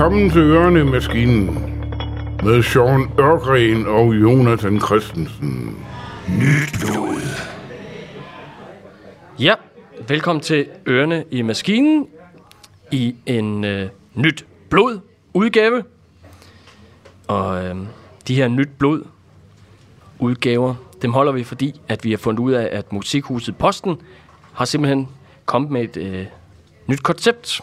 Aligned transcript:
Velkommen 0.00 0.30
til 0.30 0.42
Ørne 0.42 0.84
Maskinen 0.84 1.46
med 2.44 2.62
Sean 2.62 3.10
Ørgren 3.18 3.86
og 3.86 4.14
Jonathan 4.14 4.80
Christensen. 4.80 5.86
Nyt 6.28 6.80
blod. 6.80 7.20
Ja, 9.38 9.54
velkommen 10.08 10.42
til 10.42 10.68
Ørne 10.88 11.24
i 11.30 11.42
Maskinen 11.42 12.06
i 12.90 13.16
en 13.26 13.64
øh, 13.64 13.88
nyt 14.14 14.46
blod 14.70 15.00
udgave. 15.34 15.82
Og 17.28 17.64
øh, 17.64 17.76
de 18.28 18.34
her 18.34 18.48
nyt 18.48 18.70
blod 18.78 19.04
udgaver, 20.18 20.74
dem 21.02 21.12
holder 21.12 21.32
vi, 21.32 21.44
fordi 21.44 21.80
at 21.88 22.04
vi 22.04 22.10
har 22.10 22.18
fundet 22.18 22.40
ud 22.40 22.52
af, 22.52 22.68
at 22.72 22.92
Musikhuset 22.92 23.56
Posten 23.56 23.96
har 24.52 24.64
simpelthen 24.64 25.08
kommet 25.46 25.70
med 25.70 25.82
et 25.82 25.96
øh, 25.96 26.26
nyt 26.86 27.02
koncept. 27.02 27.60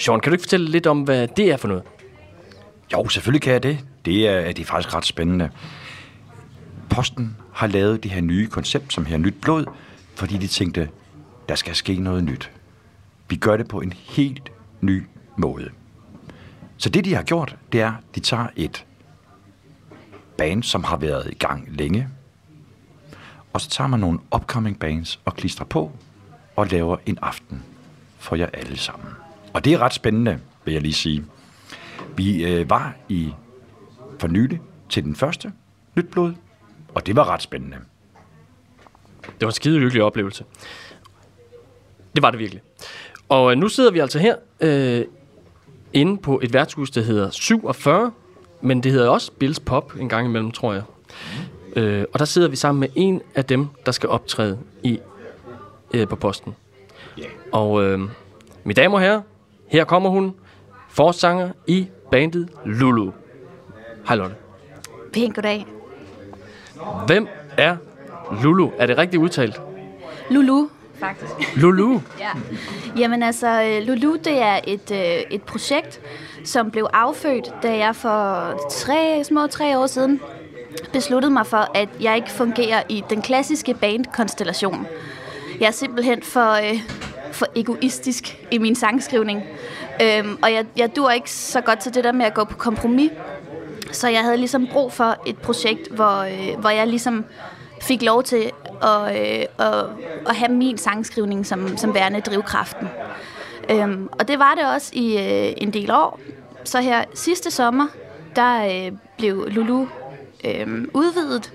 Sean, 0.00 0.20
kan 0.20 0.30
du 0.30 0.34
ikke 0.34 0.42
fortælle 0.42 0.70
lidt 0.70 0.86
om, 0.86 1.02
hvad 1.02 1.28
det 1.28 1.52
er 1.52 1.56
for 1.56 1.68
noget? 1.68 1.82
Jo, 2.92 3.08
selvfølgelig 3.08 3.42
kan 3.42 3.52
jeg 3.52 3.62
det. 3.62 3.84
Det 4.04 4.28
er, 4.28 4.46
det 4.46 4.58
er 4.58 4.64
faktisk 4.64 4.94
ret 4.94 5.06
spændende. 5.06 5.50
Posten 6.90 7.36
har 7.52 7.66
lavet 7.66 8.02
det 8.02 8.10
her 8.10 8.20
nye 8.20 8.46
koncept, 8.46 8.92
som 8.92 9.04
her 9.06 9.16
Nyt 9.16 9.34
Blod, 9.42 9.64
fordi 10.14 10.38
de 10.38 10.46
tænkte, 10.46 10.88
der 11.48 11.54
skal 11.54 11.74
ske 11.74 11.94
noget 11.94 12.24
nyt. 12.24 12.50
Vi 13.28 13.36
gør 13.36 13.56
det 13.56 13.68
på 13.68 13.80
en 13.80 13.92
helt 13.92 14.52
ny 14.80 15.02
måde. 15.36 15.70
Så 16.76 16.88
det, 16.88 17.04
de 17.04 17.14
har 17.14 17.22
gjort, 17.22 17.56
det 17.72 17.80
er, 17.80 17.92
de 18.14 18.20
tager 18.20 18.46
et 18.56 18.86
band, 20.38 20.62
som 20.62 20.84
har 20.84 20.96
været 20.96 21.30
i 21.30 21.34
gang 21.34 21.68
længe, 21.68 22.08
og 23.52 23.60
så 23.60 23.70
tager 23.70 23.88
man 23.88 24.00
nogle 24.00 24.18
upcoming 24.34 24.78
bands 24.78 25.20
og 25.24 25.34
klistrer 25.34 25.66
på 25.66 25.92
og 26.56 26.66
laver 26.66 26.96
en 27.06 27.18
aften 27.22 27.62
for 28.18 28.36
jer 28.36 28.46
alle 28.52 28.76
sammen. 28.76 29.19
Og 29.52 29.64
det 29.64 29.72
er 29.72 29.78
ret 29.78 29.94
spændende, 29.94 30.40
vil 30.64 30.72
jeg 30.72 30.82
lige 30.82 30.94
sige. 30.94 31.24
Vi 32.16 32.44
øh, 32.44 32.70
var 32.70 32.96
i 33.08 33.32
for 34.18 34.28
nylig 34.28 34.60
til 34.88 35.04
den 35.04 35.16
første 35.16 35.52
Nyt 35.96 36.08
Blod, 36.10 36.32
og 36.94 37.06
det 37.06 37.16
var 37.16 37.28
ret 37.28 37.42
spændende. 37.42 37.76
Det 39.22 39.40
var 39.40 39.46
en 39.46 39.52
skide 39.52 39.78
hyggelig 39.78 40.02
oplevelse. 40.02 40.44
Det 42.14 42.22
var 42.22 42.30
det 42.30 42.38
virkelig. 42.40 42.62
Og 43.28 43.52
øh, 43.52 43.58
nu 43.58 43.68
sidder 43.68 43.90
vi 43.90 43.98
altså 43.98 44.18
her 44.18 44.36
øh, 44.60 45.04
inde 45.92 46.18
på 46.18 46.40
et 46.42 46.52
værtshus, 46.52 46.90
der 46.90 47.00
hedder 47.00 47.30
47, 47.30 48.12
men 48.60 48.82
det 48.82 48.92
hedder 48.92 49.08
også 49.08 49.32
Bills 49.32 49.60
Pop 49.60 49.96
en 50.00 50.08
gang 50.08 50.26
imellem, 50.26 50.50
tror 50.50 50.72
jeg. 50.72 50.82
Øh, 51.76 52.04
og 52.12 52.18
der 52.18 52.24
sidder 52.24 52.48
vi 52.48 52.56
sammen 52.56 52.80
med 52.80 52.88
en 52.94 53.22
af 53.34 53.44
dem, 53.44 53.66
der 53.86 53.92
skal 53.92 54.08
optræde 54.08 54.58
i 54.82 54.98
øh, 55.94 56.08
på 56.08 56.16
posten. 56.16 56.54
Yeah. 57.18 57.30
Og 57.52 57.84
øh, 57.84 57.98
mine 58.64 58.74
damer 58.74 58.94
og 58.94 59.00
herrer, 59.00 59.22
her 59.70 59.84
kommer 59.84 60.10
hun, 60.10 60.34
forsanger 60.88 61.50
i 61.66 61.88
bandet 62.10 62.48
Lulu. 62.64 63.10
Hej 64.08 64.16
Lotte. 64.16 64.36
Pænt 65.12 65.34
goddag. 65.34 65.66
Hvem 67.06 67.28
er 67.58 67.76
Lulu? 68.42 68.70
Er 68.78 68.86
det 68.86 68.98
rigtigt 68.98 69.22
udtalt? 69.22 69.60
Lulu, 70.30 70.68
faktisk. 70.98 71.32
Lulu? 71.56 72.00
ja. 72.18 72.30
Jamen 72.96 73.22
altså, 73.22 73.62
øh, 73.62 73.86
Lulu, 73.86 74.16
det 74.16 74.42
er 74.42 74.60
et, 74.66 74.90
øh, 74.90 75.22
et 75.30 75.42
projekt, 75.42 76.00
som 76.44 76.70
blev 76.70 76.88
affødt, 76.92 77.54
da 77.62 77.76
jeg 77.76 77.96
for 77.96 78.52
tre, 78.70 79.24
små 79.24 79.46
tre 79.46 79.78
år 79.78 79.86
siden 79.86 80.20
besluttede 80.92 81.32
mig 81.32 81.46
for, 81.46 81.70
at 81.74 81.88
jeg 82.00 82.16
ikke 82.16 82.30
fungerer 82.30 82.82
i 82.88 83.04
den 83.10 83.22
klassiske 83.22 83.74
bandkonstellation. 83.74 84.86
Jeg 85.60 85.66
er 85.66 85.70
simpelthen 85.70 86.22
for, 86.22 86.52
øh, 86.52 86.99
for 87.40 87.46
egoistisk 87.54 88.38
i 88.50 88.58
min 88.58 88.74
sangskrivning. 88.74 89.42
Øhm, 90.02 90.38
og 90.42 90.52
jeg, 90.52 90.66
jeg 90.76 90.96
dur 90.96 91.10
ikke 91.10 91.30
så 91.30 91.60
godt 91.60 91.78
til 91.78 91.94
det 91.94 92.04
der 92.04 92.12
med 92.12 92.26
at 92.26 92.34
gå 92.34 92.44
på 92.44 92.56
kompromis. 92.56 93.10
Så 93.92 94.08
jeg 94.08 94.20
havde 94.20 94.36
ligesom 94.36 94.66
brug 94.72 94.92
for 94.92 95.16
et 95.26 95.38
projekt, 95.38 95.88
hvor, 95.90 96.18
øh, 96.20 96.60
hvor 96.60 96.70
jeg 96.70 96.86
ligesom 96.86 97.24
fik 97.82 98.02
lov 98.02 98.22
til 98.22 98.50
at, 98.82 99.16
øh, 99.16 99.44
at, 99.58 99.84
at 100.26 100.36
have 100.36 100.52
min 100.52 100.78
sangskrivning 100.78 101.46
som, 101.46 101.76
som 101.76 101.94
værende 101.94 102.20
drivkraften. 102.20 102.88
Øhm, 103.70 104.08
og 104.12 104.28
det 104.28 104.38
var 104.38 104.54
det 104.54 104.74
også 104.74 104.90
i 104.92 105.16
øh, 105.16 105.54
en 105.56 105.72
del 105.72 105.90
år. 105.90 106.20
Så 106.64 106.80
her 106.80 107.04
sidste 107.14 107.50
sommer, 107.50 107.86
der 108.36 108.86
øh, 108.86 108.92
blev 109.18 109.46
Lulu 109.50 109.86
øh, 110.44 110.84
udvidet, 110.94 111.52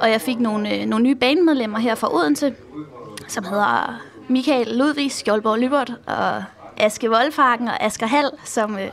og 0.00 0.10
jeg 0.10 0.20
fik 0.20 0.38
nogle, 0.40 0.74
øh, 0.74 0.86
nogle 0.86 1.04
nye 1.04 1.14
bandmedlemmer 1.14 1.78
her 1.78 1.94
fra 1.94 2.14
Odense, 2.14 2.54
som 3.28 3.44
hedder 3.44 4.02
Michael 4.32 4.66
Ludvig 4.76 5.12
Skjoldborg 5.12 5.58
Lybert 5.58 5.92
og 6.06 6.44
Aske 6.76 7.08
Voldfarken 7.08 7.68
og 7.68 7.82
Asger 7.84 8.06
Hall, 8.06 8.30
som 8.44 8.78
øh, 8.78 8.88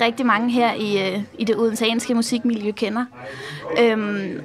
rigtig 0.00 0.26
mange 0.26 0.50
her 0.50 0.74
i, 0.74 1.08
øh, 1.08 1.22
i 1.38 1.44
det 1.44 1.56
odenseanske 1.56 2.14
musikmiljø 2.14 2.70
kender. 2.70 3.04
Øhm, 3.80 4.40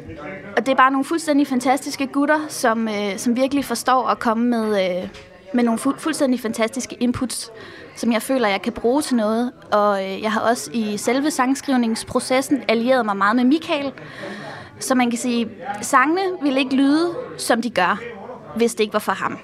og 0.58 0.66
det 0.66 0.72
er 0.72 0.76
bare 0.76 0.92
nogle 0.92 1.06
fuldstændig 1.06 1.48
fantastiske 1.48 2.08
gutter, 2.08 2.40
som, 2.50 2.88
øh, 2.88 3.18
som 3.18 3.36
virkelig 3.36 3.66
forstår 3.66 4.08
at 4.08 4.20
komme 4.20 4.46
med, 4.50 5.00
øh, 5.04 5.10
med 5.54 5.64
nogle 5.64 5.80
fu- 5.80 5.98
fuldstændig 5.98 6.40
fantastiske 6.40 6.96
inputs, 7.00 7.52
som 7.96 8.12
jeg 8.12 8.22
føler, 8.22 8.48
jeg 8.48 8.62
kan 8.62 8.74
bruge 8.74 9.02
til 9.02 9.16
noget. 9.16 9.52
Og 9.72 10.04
øh, 10.04 10.22
jeg 10.22 10.32
har 10.32 10.42
også 10.42 10.72
i 10.74 10.98
selve 10.98 11.32
sangskrivningsprocessen 11.32 12.64
allieret 12.68 13.06
mig 13.06 13.18
meget 13.18 13.36
med 13.36 13.44
Michael, 13.44 13.92
så 14.80 14.96
man 14.96 15.10
kan 15.10 15.20
sige, 15.20 15.50
sangene 15.82 16.22
ville 16.42 16.60
ikke 16.60 16.76
lyde, 16.76 17.10
som 17.38 17.62
de 17.62 17.70
gør, 17.70 18.00
hvis 18.56 18.76
det 18.76 18.84
ikke 18.84 18.94
var 18.94 19.00
for 19.00 19.12
ham. 19.12 19.38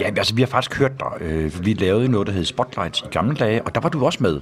Ja, 0.00 0.04
altså 0.16 0.34
vi 0.34 0.42
har 0.42 0.46
faktisk 0.46 0.78
hørt 0.78 1.00
dig. 1.00 1.12
Øh, 1.20 1.64
vi 1.66 1.72
lavede 1.74 2.08
noget, 2.08 2.26
der 2.26 2.32
hed 2.32 2.44
Spotlights 2.44 3.00
i 3.00 3.04
gamle 3.10 3.36
dage, 3.36 3.62
og 3.62 3.74
der 3.74 3.80
var 3.80 3.88
du 3.88 4.04
også 4.06 4.18
med. 4.22 4.40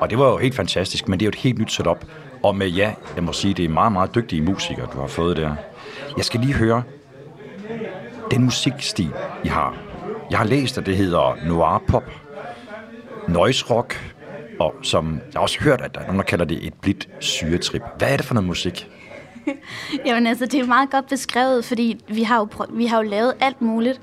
Og 0.00 0.10
det 0.10 0.18
var 0.18 0.28
jo 0.30 0.36
helt 0.36 0.54
fantastisk, 0.54 1.08
men 1.08 1.20
det 1.20 1.24
er 1.24 1.26
jo 1.26 1.30
et 1.30 1.34
helt 1.34 1.58
nyt 1.58 1.72
setup. 1.72 2.04
Og 2.42 2.56
med 2.56 2.68
ja, 2.68 2.92
jeg 3.14 3.24
må 3.24 3.32
sige, 3.32 3.54
det 3.54 3.64
er 3.64 3.68
meget, 3.68 3.92
meget 3.92 4.14
dygtige 4.14 4.42
musikere, 4.42 4.86
du 4.92 5.00
har 5.00 5.06
fået 5.06 5.36
der. 5.36 5.54
Jeg 6.16 6.24
skal 6.24 6.40
lige 6.40 6.52
høre 6.54 6.82
den 8.30 8.42
musikstil, 8.44 9.10
I 9.44 9.48
har. 9.48 9.76
Jeg 10.30 10.38
har 10.38 10.46
læst, 10.46 10.78
at 10.78 10.86
det 10.86 10.96
hedder 10.96 11.36
noir 11.46 11.82
pop, 11.88 12.10
noise 13.28 13.64
rock, 13.70 14.14
og 14.60 14.74
som 14.82 15.12
jeg 15.14 15.22
har 15.34 15.40
også 15.40 15.60
hørt, 15.64 15.80
at 15.80 15.94
der 15.94 16.00
er 16.00 16.04
nogen, 16.04 16.18
der 16.18 16.24
kalder 16.24 16.44
det 16.44 16.66
et 16.66 16.74
blidt 16.74 17.08
syretrip. 17.20 17.82
Hvad 17.98 18.08
er 18.12 18.16
det 18.16 18.26
for 18.26 18.34
noget 18.34 18.46
musik? 18.46 18.88
Jamen 20.06 20.26
altså, 20.26 20.46
det 20.46 20.60
er 20.60 20.66
meget 20.66 20.90
godt 20.90 21.08
beskrevet, 21.08 21.64
fordi 21.64 22.00
vi 22.08 22.22
har 22.22 22.36
jo, 22.38 22.48
prø- 22.54 22.76
vi 22.76 22.86
har 22.86 22.96
jo 22.96 23.02
lavet 23.02 23.34
alt 23.40 23.62
muligt. 23.62 24.00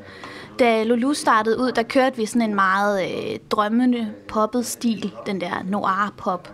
Da 0.59 0.84
Lulu 0.84 1.14
startede 1.14 1.59
ud, 1.59 1.72
der 1.72 1.84
kørte 1.84 2.18
vi 2.18 2.25
sådan 2.25 2.41
en 2.41 2.56
meget 2.56 3.03
øh, 3.03 3.40
drømmende, 3.50 4.14
poppet 4.28 4.66
stil, 4.66 5.12
den 5.25 5.41
der 5.41 5.64
noir-pop. 5.66 6.52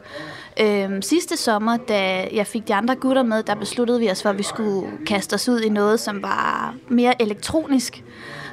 Øhm, 0.59 1.01
sidste 1.01 1.37
sommer, 1.37 1.77
da 1.77 2.27
jeg 2.33 2.47
fik 2.47 2.67
de 2.67 2.73
andre 2.73 2.95
gutter 2.95 3.23
med, 3.23 3.43
der 3.43 3.55
besluttede 3.55 3.99
vi 3.99 4.11
os 4.11 4.21
for, 4.21 4.29
at 4.29 4.37
vi 4.37 4.43
skulle 4.43 4.91
kaste 5.07 5.33
os 5.33 5.49
ud 5.49 5.59
i 5.59 5.69
noget, 5.69 5.99
som 5.99 6.23
var 6.23 6.75
mere 6.87 7.21
elektronisk. 7.21 8.03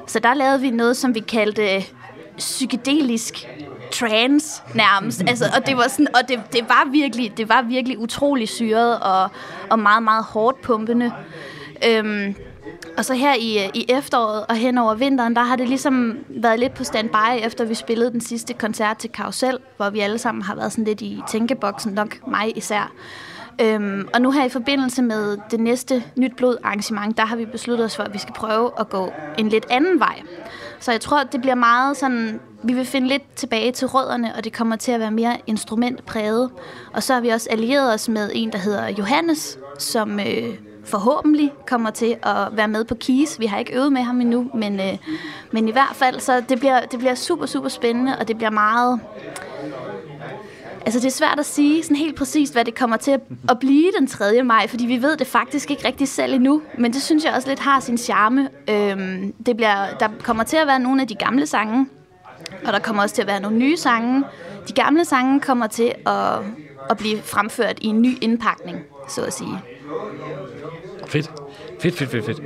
Så 0.07 0.19
der 0.19 0.35
lavede 0.35 0.61
vi 0.61 0.71
noget, 0.71 0.97
som 0.97 1.15
vi 1.15 1.21
kaldte 1.21 1.75
øh, 1.75 1.91
psykedelisk 2.39 3.49
trance 3.93 4.63
nærmest. 4.75 5.23
Altså, 5.27 5.45
og 5.57 5.67
det 5.67 5.77
var 5.77 5.89
sådan, 5.89 6.09
og 6.15 6.29
det, 6.29 6.41
det 6.53 6.69
var 6.69 6.89
virkelig, 6.93 7.33
det 7.37 7.49
var 7.49 7.63
virkelig 7.63 7.99
utrolig 7.99 8.49
syret 8.49 9.01
og, 9.01 9.29
og 9.71 9.79
meget, 9.79 10.03
meget 10.03 10.25
hårdt 10.25 10.61
pumpende. 10.61 11.13
Øhm, 11.89 12.35
og 12.99 13.05
så 13.05 13.15
her 13.15 13.35
i, 13.35 13.65
øh, 13.65 13.71
i 13.75 13.87
efteråret 13.89 14.45
og 14.49 14.57
hen 14.57 14.79
over 14.79 14.95
vinteren, 14.95 15.37
der 15.37 15.43
har 15.43 15.57
det 15.57 15.69
ligesom 15.69 16.19
været 16.29 16.61
lidt 16.61 16.75
på 16.75 16.85
standby, 16.85 17.45
efter 17.47 17.65
vi 17.65 17.75
spillede 17.75 18.11
den 18.11 18.21
sidste 18.21 18.55
koncert 18.55 18.99
til 18.99 19.11
Karusel, 19.11 19.59
hvor 19.77 19.91
vi 19.91 20.01
alle 20.01 20.19
sammen 20.19 20.43
har 20.43 20.55
været 20.55 20.73
sådan 20.73 20.85
lidt 20.85 21.01
i 21.01 21.21
tænkeboksen, 21.29 21.93
nok 21.93 22.29
mig 22.29 22.57
især. 22.57 22.93
Øhm, 23.61 24.09
og 24.15 24.21
nu 24.21 24.31
her 24.31 24.45
i 24.45 24.49
forbindelse 24.49 25.03
med 25.03 25.39
det 25.51 25.61
næste 25.61 26.05
Nyt 26.17 26.37
Blod 26.37 26.57
arrangement, 26.63 27.17
der 27.17 27.25
har 27.25 27.37
vi 27.37 27.45
besluttet 27.45 27.85
os 27.85 27.97
for, 27.97 28.03
at 28.03 28.13
vi 28.13 28.19
skal 28.19 28.35
prøve 28.35 28.71
at 28.81 28.89
gå 28.89 29.13
en 29.39 29.49
lidt 29.49 29.67
anden 29.71 30.01
vej. 30.01 30.23
Så 30.81 30.91
jeg 30.91 31.01
tror, 31.01 31.23
det 31.23 31.41
bliver 31.41 31.55
meget 31.55 31.97
sådan, 31.97 32.41
vi 32.63 32.73
vil 32.73 32.85
finde 32.85 33.09
lidt 33.09 33.35
tilbage 33.37 33.73
til 33.73 33.89
rødderne, 33.89 34.35
og 34.35 34.45
det 34.45 34.53
kommer 34.53 34.77
til 34.77 34.93
at 34.93 35.01
være 35.01 35.11
mere 35.11 35.37
instrumentpræget. 35.47 36.51
Og 36.93 37.03
så 37.03 37.15
har 37.15 37.21
vi 37.21 37.29
også 37.29 37.49
allieret 37.51 37.95
os 37.95 38.09
med 38.09 38.31
en, 38.35 38.53
der 38.53 38.59
hedder 38.59 38.89
Johannes, 38.89 39.59
som 39.79 40.21
øh, 40.21 40.55
forhåbentlig 40.87 41.53
kommer 41.67 41.91
til 41.91 42.17
at 42.23 42.37
være 42.53 42.69
med 42.69 42.85
på 42.85 42.95
keys. 42.95 43.41
Vi 43.41 43.47
har 43.47 43.59
ikke 43.59 43.77
øvet 43.77 43.93
med 43.93 44.03
ham 44.03 44.21
endnu, 44.21 44.51
men, 44.55 44.81
øh, 44.81 44.99
men 45.51 45.69
i 45.69 45.73
hvert 45.73 45.93
fald, 45.97 46.21
så 46.21 46.43
det 46.49 46.59
bliver, 46.59 46.81
det 46.81 46.99
bliver 46.99 47.15
super, 47.15 47.47
super 47.47 47.69
spændende, 47.69 48.19
og 48.19 48.29
det 48.29 48.37
bliver 48.37 48.51
meget... 48.51 49.01
Altså, 50.87 51.01
det 51.01 51.07
er 51.07 51.11
svært 51.11 51.39
at 51.39 51.47
sige 51.47 51.83
sådan 51.83 51.97
helt 51.97 52.17
præcist, 52.17 52.53
hvad 52.53 52.65
det 52.65 52.75
kommer 52.75 52.97
til 52.97 53.11
at, 53.11 53.21
at 53.49 53.59
blive 53.59 53.93
den 53.99 54.07
3. 54.07 54.43
maj, 54.43 54.67
fordi 54.67 54.87
vi 54.87 55.03
ved 55.03 55.17
det 55.17 55.27
faktisk 55.27 55.71
ikke 55.71 55.89
rigtig 55.89 56.09
selv 56.09 56.35
endnu. 56.35 56.63
Men 56.79 56.93
det 56.93 57.03
synes 57.03 57.25
jeg 57.25 57.35
også 57.35 57.49
lidt 57.49 57.61
har 57.61 57.81
sin 57.81 57.99
charme. 57.99 58.49
Øhm, 58.71 59.33
det 59.47 59.57
bliver, 59.57 59.97
der 60.01 60.09
kommer 60.23 60.45
til 60.45 60.57
at 60.57 60.67
være 60.67 60.79
nogle 60.79 61.03
af 61.03 61.09
de 61.09 61.15
gamle 61.15 61.47
sange, 61.47 61.87
og 62.67 62.73
der 62.73 62.79
kommer 62.79 63.03
også 63.03 63.15
til 63.15 63.23
at 63.23 63.29
være 63.29 63.41
nogle 63.41 63.59
nye 63.59 63.77
sange. 63.77 64.25
De 64.69 64.73
gamle 64.73 65.05
sange 65.05 65.41
kommer 65.41 65.67
til 65.67 65.93
at, 66.07 66.39
at 66.91 66.97
blive 66.97 67.19
fremført 67.23 67.79
i 67.81 67.87
en 67.87 68.03
ny 68.03 68.19
indpakning, 68.21 68.79
så 69.09 69.23
at 69.23 69.33
sige. 69.33 69.63
Fedt. 71.07 71.31
Fedt, 71.81 71.95
fedt, 71.95 72.11
fedt, 72.11 72.25
fedt. 72.25 72.43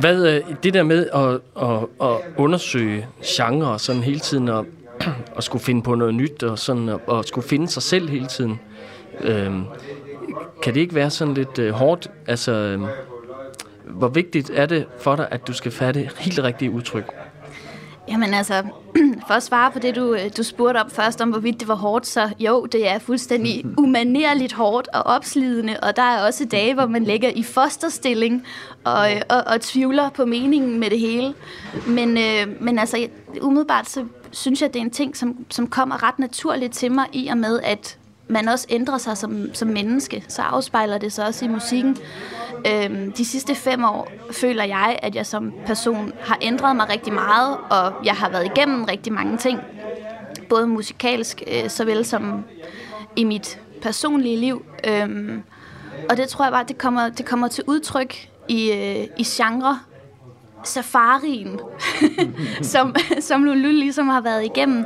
Hvad, 0.00 0.34
øh, 0.34 0.42
det 0.62 0.74
der 0.74 0.82
med 0.82 1.06
at, 1.14 1.40
at, 1.62 2.08
at 2.08 2.16
undersøge 2.36 3.06
genre 3.24 3.78
sådan 3.78 4.02
hele 4.02 4.20
tiden, 4.20 4.48
og 4.48 4.66
at 5.36 5.44
skulle 5.44 5.64
finde 5.64 5.82
på 5.82 5.94
noget 5.94 6.14
nyt, 6.14 6.42
og, 6.42 6.58
sådan, 6.58 6.88
og, 6.88 7.00
og 7.06 7.24
skulle 7.24 7.48
finde 7.48 7.68
sig 7.68 7.82
selv 7.82 8.08
hele 8.08 8.26
tiden. 8.26 8.60
Øhm, 9.20 9.64
kan 10.62 10.74
det 10.74 10.80
ikke 10.80 10.94
være 10.94 11.10
sådan 11.10 11.34
lidt 11.34 11.58
øh, 11.58 11.72
hårdt? 11.72 12.10
Altså, 12.26 12.52
øhm, 12.52 12.86
hvor 13.84 14.08
vigtigt 14.08 14.50
er 14.54 14.66
det 14.66 14.86
for 14.98 15.16
dig, 15.16 15.28
at 15.30 15.46
du 15.46 15.52
skal 15.52 15.72
fatte 15.72 16.10
helt 16.18 16.38
rigtige 16.38 16.70
udtryk? 16.70 17.23
Jamen 18.08 18.34
altså, 18.34 18.62
for 19.26 19.34
at 19.34 19.42
svare 19.42 19.70
på 19.70 19.78
det, 19.78 19.96
du, 19.96 20.16
du 20.36 20.42
spurgte 20.42 20.78
om 20.78 20.90
først, 20.90 21.20
om 21.20 21.30
hvorvidt 21.30 21.60
det 21.60 21.68
var 21.68 21.74
hårdt, 21.74 22.06
så 22.06 22.30
jo, 22.38 22.66
det 22.66 22.88
er 22.88 22.98
fuldstændig 22.98 23.64
umanerligt 23.82 24.52
hårdt 24.52 24.88
og 24.88 25.02
opslidende, 25.02 25.76
og 25.82 25.96
der 25.96 26.02
er 26.02 26.26
også 26.26 26.44
dage, 26.44 26.74
hvor 26.74 26.86
man 26.86 27.04
ligger 27.04 27.28
i 27.28 27.42
fosterstilling 27.42 28.46
og, 28.84 29.08
og, 29.28 29.42
og 29.46 29.60
tvivler 29.60 30.10
på 30.10 30.24
meningen 30.24 30.80
med 30.80 30.90
det 30.90 31.00
hele. 31.00 31.34
Men, 31.86 32.18
øh, 32.18 32.62
men 32.62 32.78
altså, 32.78 33.08
umiddelbart 33.40 33.88
så 33.88 34.04
synes 34.30 34.62
jeg, 34.62 34.74
det 34.74 34.80
er 34.80 34.84
en 34.84 34.90
ting, 34.90 35.16
som, 35.16 35.44
som 35.50 35.66
kommer 35.66 36.02
ret 36.02 36.18
naturligt 36.18 36.72
til 36.72 36.92
mig, 36.92 37.06
i 37.12 37.28
og 37.28 37.38
med, 37.38 37.60
at 37.62 37.98
man 38.28 38.48
også 38.48 38.66
ændrer 38.70 38.98
sig 38.98 39.16
som, 39.16 39.54
som 39.54 39.68
menneske, 39.68 40.24
så 40.28 40.42
afspejler 40.42 40.98
det 40.98 41.12
sig 41.12 41.26
også 41.26 41.44
i 41.44 41.48
musikken. 41.48 41.96
Øhm, 42.66 43.12
de 43.12 43.24
sidste 43.24 43.54
fem 43.54 43.84
år 43.84 44.10
føler 44.30 44.64
jeg, 44.64 44.98
at 45.02 45.14
jeg 45.14 45.26
som 45.26 45.52
person 45.66 46.12
har 46.20 46.38
ændret 46.42 46.76
mig 46.76 46.88
rigtig 46.88 47.12
meget, 47.12 47.56
og 47.70 47.92
jeg 48.04 48.14
har 48.14 48.30
været 48.30 48.44
igennem 48.44 48.84
rigtig 48.84 49.12
mange 49.12 49.36
ting. 49.36 49.60
Både 50.48 50.66
musikalsk, 50.66 51.42
øh, 51.46 51.70
såvel 51.70 52.04
som 52.04 52.44
i 53.16 53.24
mit 53.24 53.60
personlige 53.82 54.36
liv. 54.36 54.64
Øhm, 54.88 55.42
og 56.10 56.16
det 56.16 56.28
tror 56.28 56.44
jeg 56.44 56.52
bare, 56.52 56.64
det 56.68 56.78
kommer, 56.78 57.08
det 57.08 57.26
kommer 57.26 57.48
til 57.48 57.64
udtryk 57.66 58.28
i, 58.48 58.72
øh, 58.72 59.06
i 59.18 59.24
genre, 59.24 59.78
safarien, 60.64 61.60
som, 62.72 62.94
som 63.20 63.44
Lulu 63.44 63.68
ligesom 63.68 64.08
har 64.08 64.20
været 64.20 64.44
igennem. 64.44 64.84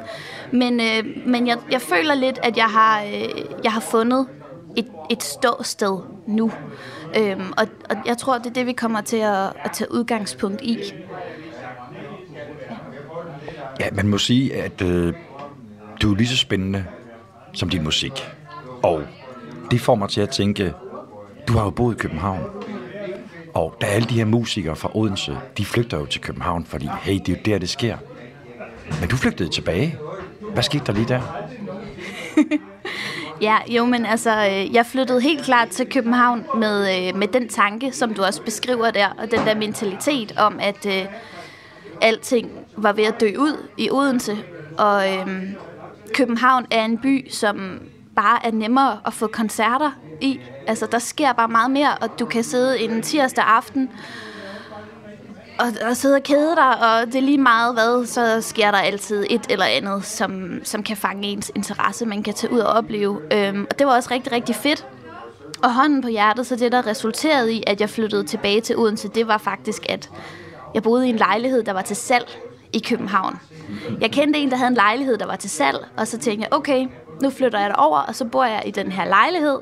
Men, 0.53 0.81
øh, 0.81 1.05
men 1.27 1.47
jeg, 1.47 1.59
jeg 1.71 1.83
føler 1.83 2.15
lidt, 2.15 2.39
at 2.43 2.57
jeg 2.57 2.65
har, 2.65 3.03
øh, 3.03 3.45
jeg 3.65 3.73
har 3.73 3.81
fundet 3.81 4.27
et, 4.77 4.89
et 5.11 5.23
ståsted 5.23 5.99
nu. 6.27 6.53
Øhm, 7.17 7.53
og, 7.57 7.67
og 7.91 7.97
jeg 8.07 8.19
tror, 8.19 8.39
det 8.39 8.47
er 8.47 8.51
det, 8.51 8.67
vi 8.67 8.73
kommer 8.73 9.01
til 9.01 9.17
at, 9.17 9.53
at 9.65 9.73
tage 9.73 9.93
udgangspunkt 9.93 10.63
i. 10.63 10.79
Ja, 13.81 13.87
man 13.93 14.09
må 14.09 14.19
sige, 14.19 14.63
at 14.63 14.83
øh, 14.83 15.15
du 16.03 16.13
er 16.13 16.17
lige 16.17 16.29
så 16.29 16.37
spændende 16.37 16.85
som 17.53 17.69
din 17.69 17.85
musik. 17.85 18.13
Og 18.83 19.03
det 19.71 19.81
får 19.81 19.95
mig 19.95 20.09
til 20.09 20.21
at 20.21 20.29
tænke, 20.29 20.75
du 21.49 21.53
har 21.53 21.65
jo 21.65 21.71
boet 21.71 21.95
i 21.95 21.99
København. 21.99 22.45
Og 23.55 23.77
der 23.81 23.87
er 23.87 23.91
alle 23.91 24.09
de 24.09 24.15
her 24.15 24.25
musikere 24.25 24.77
fra 24.77 24.91
Odense, 24.95 25.39
de 25.59 25.65
flygter 25.65 25.99
jo 25.99 26.07
til 26.07 26.21
København, 26.21 26.65
fordi 26.65 26.89
hey, 27.03 27.15
det 27.15 27.29
er 27.29 27.33
jo 27.33 27.39
der, 27.45 27.59
det 27.59 27.69
sker. 27.69 27.97
Men 29.01 29.09
du 29.09 29.17
flygtede 29.17 29.49
tilbage. 29.49 29.99
Hvad 30.53 30.63
skete 30.63 30.85
der 30.87 30.93
lige 30.93 31.09
der? 31.09 31.21
ja, 33.43 33.57
jo, 33.69 33.85
men 33.85 34.07
altså, 34.07 34.31
øh, 34.31 34.75
jeg 34.75 34.87
flyttede 34.87 35.21
helt 35.21 35.45
klart 35.45 35.69
til 35.69 35.91
København 35.91 36.45
med, 36.57 37.09
øh, 37.09 37.17
med 37.17 37.29
den 37.29 37.49
tanke, 37.49 37.93
som 37.93 38.15
du 38.15 38.23
også 38.23 38.43
beskriver 38.43 38.91
der, 38.91 39.09
og 39.19 39.31
den 39.31 39.41
der 39.41 39.55
mentalitet 39.55 40.35
om, 40.39 40.59
at 40.61 40.87
øh, 40.87 41.05
alting 42.01 42.51
var 42.77 42.93
ved 42.93 43.05
at 43.05 43.21
dø 43.21 43.35
ud 43.39 43.69
i 43.77 43.91
Odense. 43.91 44.37
Og 44.79 45.13
øh, 45.15 45.27
København 46.15 46.67
er 46.71 46.85
en 46.85 46.99
by, 46.99 47.31
som 47.31 47.81
bare 48.17 48.47
er 48.47 48.51
nemmere 48.51 49.01
at 49.07 49.13
få 49.13 49.27
koncerter 49.27 49.91
i. 50.21 50.41
Altså, 50.67 50.87
der 50.93 50.99
sker 50.99 51.33
bare 51.33 51.49
meget 51.49 51.71
mere, 51.71 51.95
og 52.01 52.19
du 52.19 52.27
kan 52.27 52.45
sidde 52.45 52.81
en 52.81 53.03
tirsdag 53.03 53.45
aften 53.45 53.91
og, 55.59 55.89
og 55.89 55.97
sidde 55.97 56.17
og 56.17 56.23
kede 56.23 56.57
dig, 56.57 56.69
og 56.69 57.07
det 57.07 57.15
er 57.15 57.21
lige 57.21 57.39
meget 57.39 57.75
hvad, 57.75 58.07
så 58.07 58.41
sker 58.41 58.71
der 58.71 58.79
altid 58.79 59.27
et 59.31 59.47
eller 59.51 59.65
andet, 59.65 60.05
som, 60.05 60.61
som 60.65 60.83
kan 60.83 60.97
fange 60.97 61.29
ens 61.29 61.53
interesse, 61.55 62.07
man 62.07 62.23
kan 62.23 62.35
tage 62.35 62.53
ud 62.53 62.59
og 62.59 62.73
opleve. 62.73 63.21
Øhm, 63.33 63.67
og 63.71 63.79
det 63.79 63.87
var 63.87 63.97
også 63.97 64.09
rigtig, 64.11 64.33
rigtig 64.33 64.55
fedt. 64.55 64.87
Og 65.63 65.75
hånden 65.75 66.03
på 66.03 66.09
hjertet, 66.09 66.47
så 66.47 66.57
det 66.57 66.73
der 66.73 66.87
resulterede 66.87 67.53
i, 67.53 67.65
at 67.67 67.81
jeg 67.81 67.91
flyttede 67.91 68.25
tilbage 68.25 68.61
til 68.61 68.77
Odense, 68.77 69.09
det 69.09 69.29
var 69.29 69.39
faktisk, 69.39 69.87
at 69.89 70.11
jeg 70.75 70.83
boede 70.83 71.07
i 71.07 71.11
en 71.11 71.17
lejlighed, 71.17 71.63
der 71.63 71.73
var 71.73 71.83
til 71.83 71.97
salg 71.97 72.39
i 72.73 72.79
København. 72.89 73.41
Jeg 74.01 74.11
kendte 74.11 74.39
en, 74.39 74.51
der 74.51 74.57
havde 74.57 74.69
en 74.69 74.75
lejlighed, 74.75 75.19
der 75.19 75.27
var 75.27 75.37
til 75.37 75.51
salg, 75.51 75.79
og 75.97 76.09
så 76.09 76.19
tænkte 76.19 76.49
jeg, 76.51 76.59
okay, 76.59 76.87
nu 77.23 77.31
flytter 77.31 77.61
jeg 77.61 77.71
derover, 77.71 77.99
og 77.99 78.15
så 78.15 78.25
bor 78.25 78.45
jeg 78.45 78.63
i 78.67 78.71
den 78.71 78.93
her 78.93 79.05
lejlighed. 79.05 79.59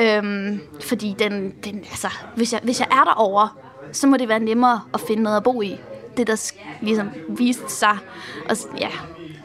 Øhm, 0.00 0.60
fordi 0.80 1.16
den, 1.18 1.54
den, 1.64 1.78
altså, 1.78 2.08
hvis, 2.36 2.52
jeg, 2.52 2.60
hvis 2.64 2.80
jeg 2.80 2.88
er 2.90 3.04
derover, 3.04 3.58
så 3.92 4.06
må 4.06 4.16
det 4.16 4.28
være 4.28 4.40
nemmere 4.40 4.80
at 4.94 5.00
finde 5.00 5.22
noget 5.22 5.36
at 5.36 5.42
bo 5.42 5.62
i. 5.62 5.80
Det, 6.16 6.26
der 6.26 6.52
ligesom 6.80 7.10
viste 7.28 7.72
sig 7.72 7.98
og, 8.48 8.56
ja, 8.78 8.88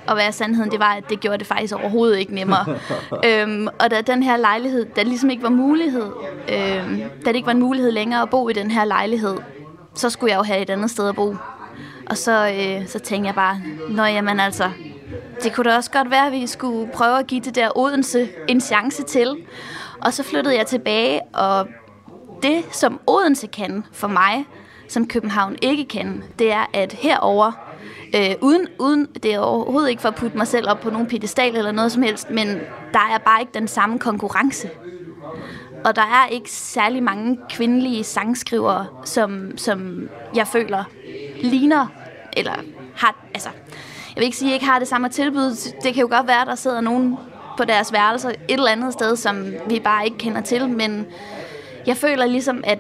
at 0.08 0.18
være 0.18 0.32
sandheden, 0.32 0.72
det 0.72 0.80
var, 0.80 0.94
at 0.94 1.10
det 1.10 1.20
gjorde 1.20 1.38
det 1.38 1.48
faktisk 1.48 1.76
overhovedet 1.76 2.18
ikke 2.18 2.36
nemmere. 2.36 2.66
øhm, 3.28 3.68
og 3.80 3.92
da 3.92 4.02
den 4.02 4.24
her 4.24 4.38
lejlighed, 4.38 4.86
der 4.96 5.04
ligesom 5.04 5.30
ikke 5.30 5.44
var 5.44 5.50
mulighed, 5.50 6.12
øhm, 6.50 7.02
da 7.26 7.30
det 7.30 7.36
ikke 7.36 7.46
var 7.46 7.52
en 7.52 7.60
mulighed 7.60 7.92
længere 7.92 8.22
at 8.22 8.30
bo 8.30 8.50
i 8.50 8.54
den 8.54 8.72
her 8.72 8.86
lejlighed, 8.86 9.38
så 9.94 10.10
skulle 10.10 10.32
jeg 10.32 10.38
jo 10.38 10.44
have 10.44 10.62
et 10.62 10.70
andet 10.70 10.92
sted 10.92 11.10
at 11.10 11.16
bo. 11.16 11.36
Og 12.10 12.18
så, 12.18 12.48
øh, 12.48 12.88
så 12.88 13.00
tænkte 13.00 13.28
jeg 13.28 13.36
bare, 13.36 13.62
nå 13.90 14.04
jamen 14.04 14.40
altså, 14.40 14.72
det 15.44 15.54
kunne 15.54 15.70
da 15.70 15.76
også 15.76 15.92
godt 15.92 16.12
være, 16.12 16.26
at 16.26 16.32
vi 16.32 16.48
skulle 16.48 16.92
prøve 16.94 17.20
at 17.20 17.28
give 17.28 17.42
det 17.42 17.56
der 17.56 17.78
Odense 17.78 18.30
en 18.48 18.62
chance 18.62 19.04
til. 19.04 19.36
Og 20.02 20.14
så 20.14 20.24
flyttede 20.24 20.58
jeg 20.58 20.68
tilbage, 20.68 21.22
og 21.34 21.68
det, 22.46 22.66
som 22.72 23.00
Odense 23.08 23.48
kan 23.48 23.84
for 23.92 24.08
mig, 24.08 24.46
som 24.88 25.08
København 25.08 25.56
ikke 25.62 25.86
kan, 25.86 26.24
det 26.40 26.52
er, 26.52 26.66
at 26.74 26.94
herover 26.94 27.52
øh, 28.16 28.36
uden, 28.42 28.68
uden, 28.80 29.08
det 29.24 29.34
er 29.34 29.40
overhovedet 29.40 29.90
ikke 29.90 30.02
for 30.02 30.10
at 30.10 30.16
putte 30.16 30.38
mig 30.38 30.48
selv 30.48 30.70
op 30.70 30.80
på 30.80 30.90
nogen 30.90 31.08
pedestal 31.08 31.56
eller 31.56 31.72
noget 31.72 31.92
som 31.92 32.04
helst, 32.04 32.30
men 32.30 32.48
der 32.94 33.00
er 33.14 33.18
bare 33.18 33.42
ikke 33.42 33.54
den 33.54 33.68
samme 33.68 34.00
konkurrence. 34.00 34.70
Og 35.86 35.96
der 35.96 36.02
er 36.02 36.28
ikke 36.28 36.52
særlig 36.52 37.04
mange 37.04 37.40
kvindelige 37.50 38.04
sangskrivere, 38.04 38.86
som, 39.04 39.58
som 39.58 40.10
jeg 40.36 40.48
føler 40.48 40.84
ligner, 41.42 41.88
eller 42.38 42.54
har, 42.96 43.16
altså, 43.34 43.50
jeg 44.16 44.16
vil 44.16 44.24
ikke 44.24 44.38
sige, 44.38 44.48
at 44.48 44.52
jeg 44.52 44.56
ikke 44.56 44.66
har 44.66 44.80
det 44.80 44.88
samme 44.88 45.10
tilbud. 45.10 45.74
Det 45.84 45.94
kan 45.94 46.02
jo 46.02 46.08
godt 46.12 46.28
være, 46.28 46.42
at 46.42 46.48
der 46.48 46.56
sidder 46.56 46.82
nogen 46.82 47.18
på 47.58 47.66
deres 47.66 47.94
værelser 47.94 48.30
et 48.30 48.36
eller 48.50 48.72
andet 48.72 48.94
sted, 48.94 49.16
som 49.16 49.54
vi 49.70 49.80
bare 49.80 50.06
ikke 50.06 50.18
kender 50.18 50.42
til, 50.42 50.70
men 50.70 51.06
jeg 51.88 51.98
føler 51.98 52.26
ligesom, 52.26 52.64
at 52.64 52.80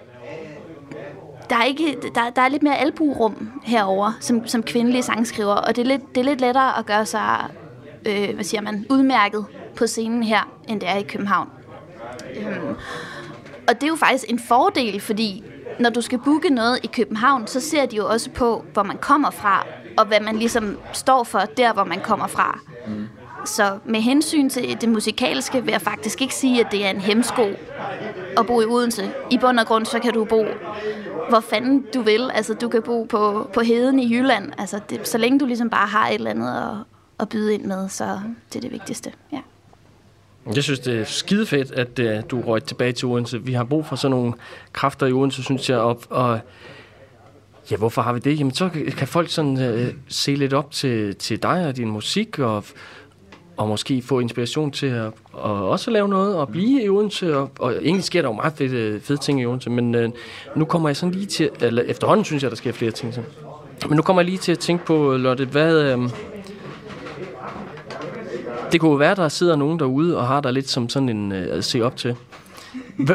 der 1.49 1.55
er, 1.55 1.63
ikke, 1.63 1.97
der, 2.15 2.29
der 2.29 2.41
er 2.41 2.47
lidt 2.47 2.63
mere 2.63 2.77
albuerum 2.77 3.51
herover 3.63 4.11
som, 4.19 4.47
som 4.47 4.63
kvindelige 4.63 5.03
sangskriver, 5.03 5.53
og 5.53 5.75
det 5.75 5.81
er 5.81 5.85
lidt, 5.85 6.15
det 6.15 6.21
er 6.21 6.25
lidt 6.25 6.41
lettere 6.41 6.79
at 6.79 6.85
gøre 6.85 7.05
sig 7.05 7.49
øh, 8.05 8.33
hvad 8.33 8.43
siger 8.43 8.61
man, 8.61 8.85
udmærket 8.89 9.45
på 9.75 9.87
scenen 9.87 10.23
her, 10.23 10.51
end 10.67 10.81
det 10.81 10.89
er 10.89 10.95
i 10.95 11.03
København. 11.03 11.49
Øhm, 12.35 12.75
og 13.67 13.75
det 13.75 13.83
er 13.83 13.87
jo 13.87 13.95
faktisk 13.95 14.25
en 14.29 14.39
fordel, 14.39 14.99
fordi 15.01 15.43
når 15.79 15.89
du 15.89 16.01
skal 16.01 16.19
booke 16.19 16.49
noget 16.49 16.79
i 16.83 16.87
København, 16.87 17.47
så 17.47 17.59
ser 17.59 17.85
de 17.85 17.95
jo 17.95 18.07
også 18.07 18.29
på, 18.29 18.65
hvor 18.73 18.83
man 18.83 18.97
kommer 18.97 19.31
fra, 19.31 19.65
og 19.97 20.05
hvad 20.05 20.19
man 20.19 20.35
ligesom 20.37 20.77
står 20.93 21.23
for 21.23 21.39
der, 21.39 21.73
hvor 21.73 21.83
man 21.83 21.99
kommer 21.99 22.27
fra. 22.27 22.59
Mm. 22.87 23.04
Så 23.45 23.79
med 23.85 24.01
hensyn 24.01 24.49
til 24.49 24.81
det 24.81 24.89
musikalske 24.89 25.63
vil 25.63 25.71
jeg 25.71 25.81
faktisk 25.81 26.21
ikke 26.21 26.35
sige, 26.35 26.65
at 26.65 26.71
det 26.71 26.85
er 26.85 26.89
en 26.89 27.01
hemsko 27.01 27.49
at 28.37 28.47
bo 28.47 28.61
i 28.61 28.65
Odense. 28.65 29.11
I 29.31 29.37
bund 29.37 29.59
og 29.59 29.65
grund, 29.65 29.85
så 29.85 29.99
kan 29.99 30.13
du 30.13 30.25
bo 30.25 30.45
hvor 31.29 31.39
fanden 31.39 31.85
du 31.93 32.01
vil. 32.01 32.31
Altså, 32.33 32.53
du 32.53 32.69
kan 32.69 32.81
bo 32.81 33.03
på, 33.03 33.49
på 33.53 33.61
heden 33.61 33.99
i 33.99 34.15
Jylland. 34.15 34.51
Altså, 34.57 34.79
det, 34.89 35.07
så 35.07 35.17
længe 35.17 35.39
du 35.39 35.45
ligesom 35.45 35.69
bare 35.69 35.87
har 35.87 36.07
et 36.07 36.13
eller 36.13 36.31
andet 36.31 36.47
at, 36.47 36.77
at 37.19 37.29
byde 37.29 37.53
ind 37.53 37.65
med, 37.65 37.89
så 37.89 38.19
det 38.49 38.55
er 38.55 38.61
det 38.61 38.71
vigtigste. 38.71 39.11
Ja. 39.31 39.39
Jeg 40.55 40.63
synes, 40.63 40.79
det 40.79 40.99
er 40.99 41.03
skide 41.03 41.45
fedt, 41.45 41.71
at 41.71 41.99
uh, 41.99 42.29
du 42.29 42.41
røg 42.41 42.63
tilbage 42.63 42.91
til 42.91 43.07
Odense. 43.07 43.43
Vi 43.43 43.53
har 43.53 43.63
brug 43.63 43.85
for 43.85 43.95
sådan 43.95 44.17
nogle 44.17 44.33
kræfter 44.73 45.07
i 45.07 45.11
Odense, 45.11 45.43
synes 45.43 45.69
jeg. 45.69 45.77
Og, 45.77 46.01
og 46.09 46.39
ja, 47.71 47.77
hvorfor 47.77 48.01
har 48.01 48.13
vi 48.13 48.19
det? 48.19 48.39
Jamen, 48.39 48.53
så 48.53 48.69
kan 48.97 49.07
folk 49.07 49.29
sådan 49.29 49.73
uh, 49.73 49.93
se 50.07 50.35
lidt 50.35 50.53
op 50.53 50.71
til, 50.71 51.15
til 51.15 51.43
dig 51.43 51.67
og 51.67 51.77
din 51.77 51.91
musik, 51.91 52.39
og, 52.39 52.65
og 53.57 53.67
måske 53.67 54.01
få 54.01 54.19
inspiration 54.19 54.71
til 54.71 54.87
at 54.87 55.11
og 55.33 55.69
også 55.69 55.91
lave 55.91 56.07
noget 56.07 56.35
og 56.35 56.47
blive 56.49 56.83
i 56.83 56.89
Odense. 56.89 57.37
Og, 57.37 57.49
og 57.59 57.73
egentlig 57.73 58.03
sker 58.03 58.21
der 58.21 58.29
jo 58.29 58.33
meget 58.33 58.53
fede, 58.53 58.77
øh, 58.77 59.01
fede 59.01 59.17
ting 59.17 59.41
i 59.41 59.45
Odense, 59.45 59.69
men 59.69 59.95
øh, 59.95 60.09
nu 60.55 60.65
kommer 60.65 60.89
jeg 60.89 60.95
sådan 60.95 61.13
lige 61.13 61.25
til, 61.25 61.49
eller 61.61 61.83
efterhånden 61.83 62.25
synes 62.25 62.43
jeg, 62.43 62.51
der 62.51 62.57
sker 62.57 62.71
flere 62.71 62.91
ting. 62.91 63.13
Så. 63.13 63.21
Men 63.89 63.95
nu 63.95 64.01
kommer 64.01 64.21
jeg 64.21 64.29
lige 64.29 64.37
til 64.37 64.51
at 64.51 64.59
tænke 64.59 64.85
på, 64.85 65.17
Lotte, 65.17 65.45
hvad... 65.45 65.81
Øh, 65.81 66.09
det 68.71 68.81
kunne 68.81 68.91
jo 68.91 68.97
være, 68.97 69.15
der 69.15 69.29
sidder 69.29 69.55
nogen 69.55 69.79
derude 69.79 70.17
og 70.17 70.27
har 70.27 70.41
der 70.41 70.51
lidt 70.51 70.69
som 70.69 70.89
sådan 70.89 71.09
en 71.09 71.31
øh, 71.31 71.57
at 71.57 71.65
se 71.65 71.81
op 71.81 71.95
til. 71.95 72.15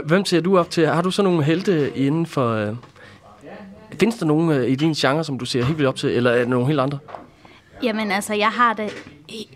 Hvem 0.05 0.25
ser 0.25 0.41
du 0.41 0.59
op 0.59 0.71
til? 0.71 0.87
Har 0.87 1.03
du 1.03 1.11
så 1.11 1.23
nogle 1.23 1.45
helte 1.45 1.97
inden 1.97 2.27
for... 2.27 2.55
Øh, 2.55 2.75
findes 4.01 4.19
der 4.19 4.27
nogen 4.27 4.51
øh, 4.51 4.69
i 4.69 4.75
din 4.75 4.93
genre, 4.93 5.25
som 5.25 5.39
du 5.39 5.45
ser 5.45 5.65
helt 5.65 5.79
vildt 5.79 5.89
op 5.89 5.97
til, 5.97 6.11
eller 6.11 6.31
er 6.31 6.39
det 6.39 6.49
nogle 6.49 6.67
helt 6.67 6.81
andre? 6.81 6.99
Jamen 7.83 8.13
altså, 8.13 8.35
jeg 8.35 8.49
har 8.49 8.73
det 8.73 8.93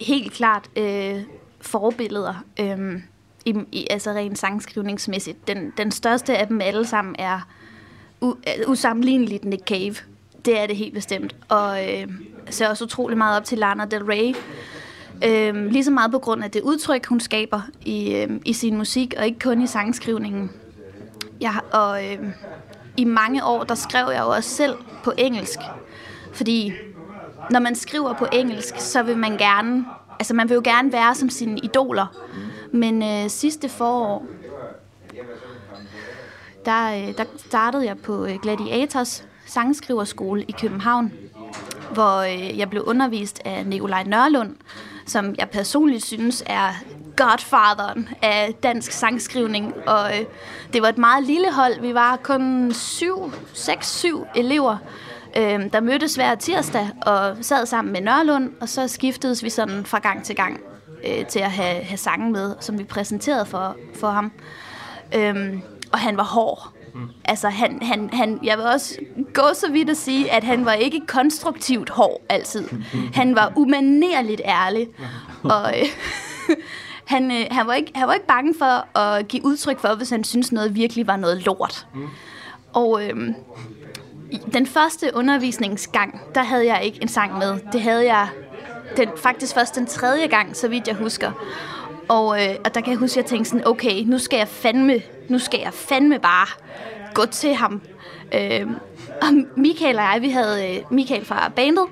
helt 0.01 0.33
klart 0.33 0.71
øh, 0.77 1.23
forbilleder, 1.61 2.45
øh, 2.61 3.01
i, 3.45 3.55
i, 3.73 3.87
altså 3.91 4.11
rent 4.11 4.39
sangskrivningsmæssigt. 4.39 5.49
Den, 5.49 5.73
den 5.77 5.91
største 5.91 6.37
af 6.37 6.47
dem 6.47 6.61
alle 6.61 6.87
sammen 6.87 7.17
er 7.19 7.41
u, 8.21 8.31
øh, 8.31 8.69
usammenligneligt 8.71 9.45
Nick 9.45 9.63
Cave. 9.67 9.95
Det 10.45 10.61
er 10.61 10.67
det 10.67 10.77
helt 10.77 10.95
bestemt. 10.95 11.37
Og 11.49 11.93
øh, 11.93 12.09
ser 12.51 12.69
også 12.69 12.85
utrolig 12.85 13.19
meget 13.19 13.37
op 13.37 13.45
til 13.45 13.59
Lana 13.59 13.85
Del 13.85 14.03
Rey, 14.03 14.35
Øhm, 15.25 15.69
lige 15.69 15.85
så 15.85 15.91
meget 15.91 16.11
på 16.11 16.19
grund 16.19 16.45
af 16.45 16.51
det 16.51 16.63
udtryk, 16.63 17.07
hun 17.07 17.21
skaber 17.21 17.61
i, 17.85 18.15
øhm, 18.15 18.43
i 18.45 18.53
sin 18.53 18.77
musik, 18.77 19.15
og 19.19 19.27
ikke 19.27 19.39
kun 19.39 19.63
i 19.63 19.67
sangskrivningen. 19.67 20.51
Jeg, 21.41 21.55
og 21.73 22.07
øhm, 22.07 22.33
i 22.97 23.05
mange 23.05 23.45
år, 23.45 23.65
der 23.65 23.75
skrev 23.75 24.07
jeg 24.13 24.21
jo 24.21 24.29
også 24.29 24.51
selv 24.51 24.77
på 25.05 25.13
engelsk. 25.19 25.59
Fordi 26.33 26.73
når 27.51 27.61
man 27.61 27.75
skriver 27.75 28.15
på 28.15 28.27
engelsk, 28.33 28.75
så 28.79 29.03
vil 29.03 29.17
man 29.17 29.37
gerne, 29.37 29.85
altså 30.19 30.35
man 30.35 30.49
vil 30.49 30.55
jo 30.55 30.63
gerne 30.65 30.93
være 30.93 31.15
som 31.15 31.31
sine 31.31 31.59
idoler. 31.59 32.07
Men 32.73 33.03
øh, 33.03 33.31
sidste 33.31 33.69
forår, 33.69 34.27
der, 36.65 36.97
øh, 36.97 37.17
der 37.17 37.25
startede 37.37 37.87
jeg 37.87 37.99
på 37.99 38.25
øh, 38.25 38.35
Gladiators 38.43 39.25
sangskriverskole 39.47 40.43
i 40.43 40.53
København, 40.61 41.13
hvor 41.93 42.19
øh, 42.19 42.59
jeg 42.59 42.71
blev 42.71 42.83
undervist 42.87 43.41
af 43.45 43.67
Nikolaj 43.67 44.03
Nørlund, 44.03 44.57
som 45.07 45.35
jeg 45.39 45.51
personligt 45.51 46.05
synes 46.05 46.43
er 46.47 46.69
godfatheren 47.17 48.09
af 48.23 48.55
dansk 48.63 48.93
sangskrivning. 48.93 49.75
Og 49.87 50.19
øh, 50.19 50.25
det 50.73 50.83
var 50.83 50.89
et 50.89 50.99
meget 50.99 51.25
lille 51.25 51.53
hold. 51.53 51.81
Vi 51.81 51.95
var 51.95 52.17
kun 52.17 52.73
syv, 52.73 53.33
seks, 53.53 53.91
syv 53.91 54.27
elever, 54.35 54.77
øh, 55.37 55.73
der 55.73 55.81
mødtes 55.81 56.15
hver 56.15 56.35
tirsdag 56.35 56.91
og 57.07 57.37
sad 57.41 57.67
sammen 57.67 57.93
med 57.93 58.01
Nørlund, 58.01 58.53
og 58.61 58.69
så 58.69 58.89
skiftedes 58.89 59.43
vi 59.43 59.51
sådan 59.51 59.87
fra 59.87 59.99
gang 59.99 60.25
til 60.25 60.37
gang 60.37 60.61
øh, 61.07 61.27
til 61.27 61.39
at 61.39 61.51
have, 61.51 61.85
have 61.85 61.99
sangen 61.99 62.33
med, 62.33 62.55
som 62.61 62.79
vi 62.79 62.85
præsenterede 62.85 63.47
for, 63.47 63.77
for 63.95 64.11
ham. 64.11 64.33
Øhm, 65.15 65.63
og 65.93 65.99
han 65.99 66.17
var 66.17 66.25
hård. 66.25 66.69
Mm. 66.95 67.09
Altså, 67.25 67.49
han, 67.49 67.83
han, 67.83 68.11
han, 68.13 68.39
jeg 68.43 68.59
vil 68.59 68.67
også 68.67 68.99
gå 69.35 69.43
så 69.55 69.71
vidt 69.71 69.91
at 69.91 69.97
sige, 69.97 70.33
at 70.33 70.45
han 70.45 70.65
var 70.65 70.73
ikke 70.73 71.01
konstruktivt 71.07 71.91
hård 71.91 72.21
altid. 72.29 72.69
Han 73.15 73.35
var 73.35 73.53
umanerligt 73.57 74.41
ærlig. 74.45 74.89
Og 75.43 75.75
øh, 75.81 75.87
han, 77.15 77.31
øh, 77.31 77.47
han, 77.51 77.67
var 77.67 77.75
ikke, 77.75 77.93
han 77.95 78.09
var 78.09 78.15
ikke 78.15 78.27
bange 78.27 78.55
for 78.59 78.99
at 78.99 79.29
give 79.29 79.45
udtryk 79.45 79.81
for, 79.81 79.95
hvis 79.95 80.11
han 80.11 80.25
synes 80.25 80.53
noget 80.53 80.75
virkelig 80.75 81.07
var 81.07 81.17
noget 81.17 81.45
lort. 81.47 81.87
Mm. 81.95 82.09
Og 82.73 83.03
øh, 83.05 83.35
den 84.53 84.67
første 84.67 85.11
undervisningsgang, 85.15 86.21
der 86.35 86.43
havde 86.43 86.67
jeg 86.67 86.85
ikke 86.85 86.99
en 87.03 87.09
sang 87.09 87.39
med. 87.39 87.59
Det 87.73 87.81
havde 87.81 88.05
jeg 88.05 88.29
den, 88.97 89.09
faktisk 89.17 89.55
først 89.55 89.75
den 89.75 89.87
tredje 89.87 90.27
gang, 90.27 90.57
så 90.57 90.69
vidt 90.69 90.89
jeg 90.89 90.97
husker. 90.97 91.33
Og, 92.09 92.43
øh, 92.43 92.55
og 92.65 92.75
der 92.75 92.81
kan 92.81 92.91
jeg 92.91 92.99
huske, 92.99 93.13
at 93.13 93.17
jeg 93.17 93.31
tænkte 93.31 93.51
sådan, 93.51 93.67
okay, 93.67 94.03
nu 94.07 94.19
skal 94.19 94.37
jeg 94.37 94.49
fandme, 94.49 95.03
nu 95.29 95.39
skal 95.39 95.61
jeg 95.61 95.73
fandme 95.73 96.19
bare 96.19 96.47
gå 97.15 97.27
til 97.27 97.55
ham. 97.55 97.81
Øh, 98.35 98.67
og 99.23 99.29
Michael 99.57 99.97
og 99.97 100.03
jeg, 100.03 100.19
vi 100.23 100.31
havde 100.31 100.77
øh, 100.77 100.83
Michael 100.91 101.25
fra 101.25 101.49
bandet, 101.57 101.85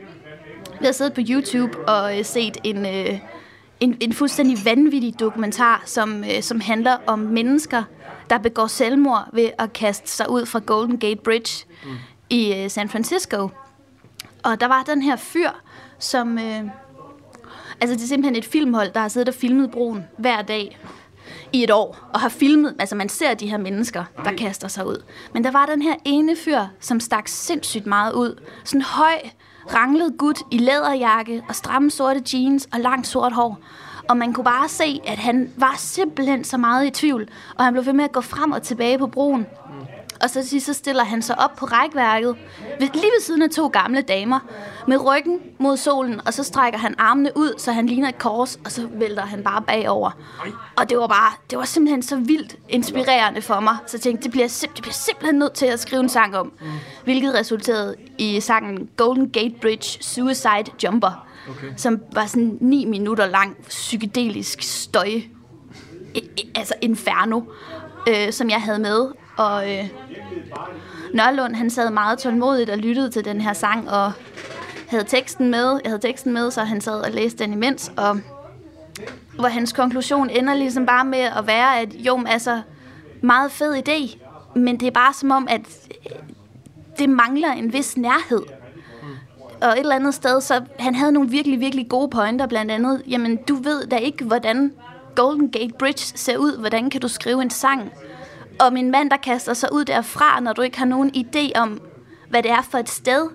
vi 0.65 0.85
havde 0.85 0.93
siddet 0.93 1.13
på 1.13 1.21
YouTube 1.29 1.89
og 1.89 2.19
øh, 2.19 2.25
set 2.25 2.57
en, 2.65 2.87
øh, 2.87 3.19
en, 3.81 3.97
en 4.01 4.13
fuldstændig 4.13 4.59
vanvittig 4.65 5.21
dokumentar, 5.21 5.83
som, 5.87 6.25
øh, 6.25 6.43
som 6.43 6.61
handler 6.61 6.97
om 7.07 7.19
mennesker, 7.19 7.83
der 8.31 8.39
begår 8.39 8.67
selvmord 8.67 9.29
ved 9.33 9.51
at 9.59 9.73
kaste 9.73 10.11
sig 10.11 10.31
ud 10.31 10.47
fra 10.47 10.61
Golden 10.67 10.99
Gate 10.99 11.21
Bridge 11.25 11.67
mm 11.85 11.91
i 12.33 12.55
øh, 12.55 12.71
San 12.71 12.89
Francisco. 12.89 13.49
Og 14.43 14.61
der 14.61 14.69
var 14.69 14.83
den 14.83 15.03
her 15.03 15.17
fyr, 15.17 15.51
som... 15.99 16.39
Øh, 16.39 16.63
altså 17.81 17.97
det 17.97 18.03
er 18.03 18.07
simpelthen 18.07 18.37
et 18.37 18.45
filmhold, 18.45 18.93
der 18.93 19.01
har 19.01 19.09
siddet 19.09 19.29
og 19.29 19.35
filmet 19.35 19.71
broen 19.71 20.05
hver 20.19 20.43
dag 20.43 20.79
i 21.53 21.65
et 21.65 21.71
år, 21.71 21.99
og 22.15 22.21
har 22.21 22.29
filmet, 22.29 22.75
altså 22.79 22.95
man 22.97 23.09
ser 23.09 23.35
de 23.35 23.51
her 23.51 23.59
mennesker, 23.59 24.05
der 24.25 24.33
kaster 24.33 24.69
sig 24.69 24.87
ud. 24.87 25.03
Men 25.35 25.45
der 25.45 25.51
var 25.51 25.67
den 25.67 25.83
her 25.83 25.95
ene 26.05 26.37
fyr, 26.37 26.61
som 26.81 27.01
stak 27.01 27.29
sindssygt 27.29 27.87
meget 27.87 28.13
ud. 28.13 28.41
Sådan 28.65 28.83
høj, 28.83 29.19
ranglet 29.75 30.15
gut 30.19 30.39
i 30.51 30.59
læderjakke 30.59 31.45
og 31.49 31.55
stramme 31.55 31.91
sorte 31.91 32.23
jeans 32.33 32.69
og 32.73 32.81
langt 32.81 33.07
sort 33.07 33.33
hår. 33.33 33.59
Og 34.09 34.17
man 34.17 34.33
kunne 34.33 34.45
bare 34.45 34.69
se, 34.69 35.01
at 35.07 35.19
han 35.19 35.53
var 35.57 35.75
simpelthen 35.79 36.45
så 36.45 36.57
meget 36.57 36.87
i 36.87 36.91
tvivl, 36.91 37.29
og 37.57 37.65
han 37.65 37.73
blev 37.73 37.87
ved 37.87 37.93
med 37.93 38.05
at 38.05 38.13
gå 38.13 38.21
frem 38.21 38.53
og 38.53 38.63
tilbage 38.63 38.99
på 38.99 39.07
broen. 39.07 39.47
Og 40.23 40.31
så, 40.31 40.61
så 40.61 40.73
stiller 40.73 41.05
han 41.05 41.23
sig 41.23 41.39
op 41.39 41.57
på 41.57 41.67
rækværket, 41.67 42.37
lige 42.81 42.93
ved 42.93 43.23
siden 43.23 43.43
af 43.43 43.51
to 43.51 43.67
gamle 43.67 44.01
damer, 44.03 44.39
med 44.89 45.07
ryggen 45.07 45.41
mod 45.59 45.77
solen, 45.77 46.21
og 46.27 46.35
så 46.35 46.43
strækker 46.43 46.79
han 46.79 46.95
armene 46.99 47.31
ud, 47.35 47.55
så 47.59 47.73
han 47.73 47.87
ligner 47.87 48.09
et 48.09 48.19
kors, 48.19 48.59
og 48.65 48.73
så 48.73 48.89
vælter 48.93 49.23
han 49.23 49.43
bare 49.43 49.63
bagover. 49.63 50.11
Og 50.77 50.91
det 50.91 50.99
var 50.99 51.07
bare, 51.07 51.33
det 51.51 51.59
var 51.59 51.65
simpelthen 51.65 52.03
så 52.03 52.17
vildt 52.17 52.57
inspirerende 52.69 53.43
for 53.43 53.61
mig. 53.61 53.77
Så 53.87 53.97
jeg 53.97 54.01
tænkte, 54.01 54.23
det 54.25 54.31
bliver, 54.31 54.49
simp- 54.49 54.75
det 54.75 54.83
bliver 54.83 54.93
simpelthen 54.95 55.39
nødt 55.39 55.53
til 55.53 55.67
at 55.67 55.81
skrive 55.81 56.03
en 56.03 56.09
sang 56.09 56.37
om. 56.37 56.53
Hvilket 57.05 57.35
resulterede 57.35 57.97
i 58.19 58.41
sangen 58.41 58.89
Golden 58.97 59.31
Gate 59.31 59.55
Bridge 59.61 59.99
Suicide 60.03 60.73
Jumper. 60.85 61.27
Okay. 61.51 61.73
Som 61.77 62.01
var 62.13 62.27
sådan 62.27 62.59
9 62.61 62.85
minutter 62.85 63.27
lang 63.27 63.57
psykedelisk 63.69 64.63
støj. 64.63 65.11
Altså 66.55 66.75
inferno. 66.81 67.41
Øh, 68.09 68.33
som 68.33 68.51
jeg 68.51 68.61
havde 68.63 68.79
med. 68.79 69.07
Og 69.37 69.73
øh, 69.73 69.89
Nørlund, 71.15 71.55
han 71.55 71.71
sad 71.71 71.91
meget 71.91 72.19
tålmodigt 72.19 72.71
og 72.71 72.79
lyttede 72.79 73.11
til 73.11 73.25
den 73.25 73.41
her 73.41 73.53
sang, 73.53 73.91
og 73.91 74.13
havde 74.89 75.05
teksten 75.05 75.51
med. 75.51 75.81
Jeg 75.85 75.91
havde 75.91 76.03
teksten 76.03 76.33
med, 76.33 76.51
så 76.51 76.61
han 76.61 76.81
sad 76.81 77.01
og 77.01 77.11
læste 77.11 77.45
den 77.45 77.53
imens, 77.53 77.93
og 77.97 78.21
hvor 79.39 79.49
hans 79.49 79.73
konklusion 79.73 80.31
ender 80.31 80.55
ligesom 80.55 80.87
bare 80.87 81.05
med 81.05 81.19
at 81.19 81.47
være, 81.47 81.81
at 81.81 81.95
jo, 81.95 82.25
altså, 82.27 82.63
meget 83.21 83.53
fed 83.53 83.89
idé, 83.89 84.19
men 84.55 84.81
det 84.81 84.87
er 84.87 84.91
bare 84.91 85.15
som 85.15 85.31
om, 85.31 85.47
at 85.51 85.61
det 86.99 87.09
mangler 87.09 87.53
en 87.53 87.73
vis 87.73 87.97
nærhed. 87.97 88.43
Og 89.63 89.73
et 89.73 89.79
eller 89.79 89.95
andet 89.97 90.15
sted, 90.15 90.41
så 90.41 90.65
han 90.79 90.95
havde 90.95 91.13
nogle 91.13 91.31
virkelig, 91.31 91.61
virkelig 91.61 91.89
gode 91.89 92.09
pointer, 92.09 92.47
blandt 92.47 92.71
andet, 92.71 93.03
jamen, 93.09 93.37
du 93.37 93.55
ved 93.55 93.87
da 93.87 93.97
ikke, 93.97 94.25
hvordan 94.25 94.73
Golden 95.15 95.51
Gate 95.51 95.75
Bridge 95.79 96.19
ser 96.19 96.37
ud, 96.37 96.59
hvordan 96.59 96.91
kan 96.91 97.01
du 97.01 97.09
skrive 97.09 97.43
en 97.43 97.51
sang 97.51 97.93
om 98.67 98.77
en 98.77 98.91
mand, 98.91 99.11
der 99.11 99.17
kaster 99.17 99.55
sig 99.55 99.73
ud 99.73 99.85
derfra, 99.85 100.41
når 100.41 100.53
du 100.53 100.63
ikke 100.63 100.79
har 100.79 100.87
nogen 100.87 101.11
idé 101.17 101.61
om, 101.61 101.81
hvad 102.31 102.43
det 102.43 102.51
er 102.51 102.63
for 102.71 102.79
et 102.79 102.89
sted. 102.89 103.29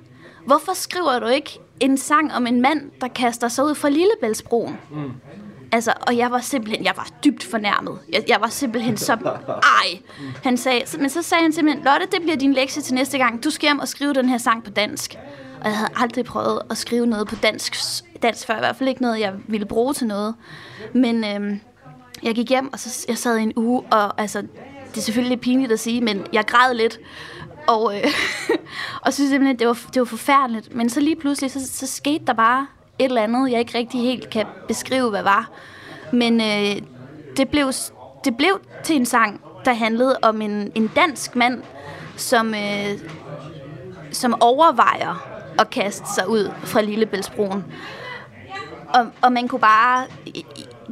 Hvorfor 0.45 0.73
skriver 0.73 1.19
du 1.19 1.27
ikke 1.27 1.59
en 1.79 1.97
sang 1.97 2.33
om 2.33 2.47
en 2.47 2.61
mand, 2.61 2.91
der 3.01 3.07
kaster 3.07 3.47
sig 3.47 3.65
ud 3.65 3.75
fra 3.75 3.89
Lillebæltsbroen? 3.89 4.77
Mm. 4.91 5.11
Altså, 5.71 5.93
og 6.01 6.17
jeg 6.17 6.31
var 6.31 6.39
simpelthen, 6.39 6.85
jeg 6.85 6.93
var 6.95 7.07
dybt 7.23 7.43
fornærmet. 7.43 7.99
Jeg, 8.13 8.23
jeg 8.27 8.37
var 8.41 8.47
simpelthen 8.47 8.97
så, 8.97 9.13
ej. 9.13 9.99
Han 10.43 10.57
sagde, 10.57 10.81
men 10.99 11.09
så 11.09 11.21
sagde 11.21 11.41
han 11.41 11.53
simpelthen, 11.53 11.83
Lotte, 11.85 12.07
det 12.11 12.21
bliver 12.21 12.37
din 12.37 12.53
lektie 12.53 12.81
til 12.81 12.95
næste 12.95 13.17
gang. 13.17 13.43
Du 13.43 13.49
skal 13.49 13.67
hjem 13.67 13.79
og 13.79 13.87
skrive 13.87 14.13
den 14.13 14.29
her 14.29 14.37
sang 14.37 14.63
på 14.63 14.69
dansk. 14.69 15.15
Og 15.61 15.65
jeg 15.67 15.77
havde 15.77 15.91
aldrig 15.95 16.25
prøvet 16.25 16.61
at 16.69 16.77
skrive 16.77 17.07
noget 17.07 17.27
på 17.27 17.35
dansk, 17.35 17.75
dansk 18.23 18.47
før. 18.47 18.55
I 18.55 18.59
hvert 18.59 18.75
fald 18.75 18.89
ikke 18.89 19.01
noget, 19.01 19.19
jeg 19.19 19.33
ville 19.47 19.65
bruge 19.65 19.93
til 19.93 20.07
noget. 20.07 20.35
Men 20.93 21.23
øhm, 21.25 21.59
jeg 22.23 22.35
gik 22.35 22.49
hjem, 22.49 22.73
og 22.73 22.79
så 22.79 23.05
jeg 23.07 23.17
sad 23.17 23.37
i 23.37 23.43
en 23.43 23.53
uge, 23.55 23.81
og 23.91 24.21
altså, 24.21 24.43
det 24.97 25.01
er 25.01 25.05
selvfølgelig 25.05 25.29
lidt 25.29 25.41
pinligt 25.41 25.71
at 25.71 25.79
sige, 25.79 26.01
men 26.01 26.27
jeg 26.33 26.45
græd 26.45 26.73
lidt. 26.73 26.99
Og, 27.67 27.95
øh, 27.95 28.03
og 29.05 29.13
synes 29.13 29.29
simpelthen, 29.29 29.59
det 29.59 29.67
var, 29.67 29.79
det 29.93 29.99
var 29.99 30.05
forfærdeligt. 30.05 30.75
Men 30.75 30.89
så 30.89 30.99
lige 30.99 31.15
pludselig, 31.15 31.51
så, 31.51 31.67
så 31.67 31.87
skete 31.87 32.25
der 32.25 32.33
bare 32.33 32.67
et 32.99 33.05
eller 33.05 33.21
andet, 33.21 33.51
jeg 33.51 33.59
ikke 33.59 33.77
rigtig 33.77 34.01
helt 34.01 34.29
kan 34.29 34.45
beskrive, 34.67 35.09
hvad 35.09 35.23
var. 35.23 35.49
Men 36.13 36.41
øh, 36.41 36.81
det, 37.37 37.49
blev, 37.49 37.71
det 38.23 38.37
blev 38.37 38.59
til 38.83 38.95
en 38.95 39.05
sang, 39.05 39.41
der 39.65 39.73
handlede 39.73 40.17
om 40.21 40.41
en, 40.41 40.71
en 40.75 40.91
dansk 40.95 41.35
mand, 41.35 41.63
som, 42.15 42.53
øh, 42.53 42.99
som 44.11 44.41
overvejer 44.41 45.27
at 45.59 45.69
kaste 45.69 46.13
sig 46.15 46.29
ud 46.29 46.51
fra 46.63 46.81
Lillebæltsbroen. 46.81 47.63
Og, 48.87 49.07
og 49.21 49.31
man 49.31 49.47
kunne 49.47 49.61
bare... 49.61 50.05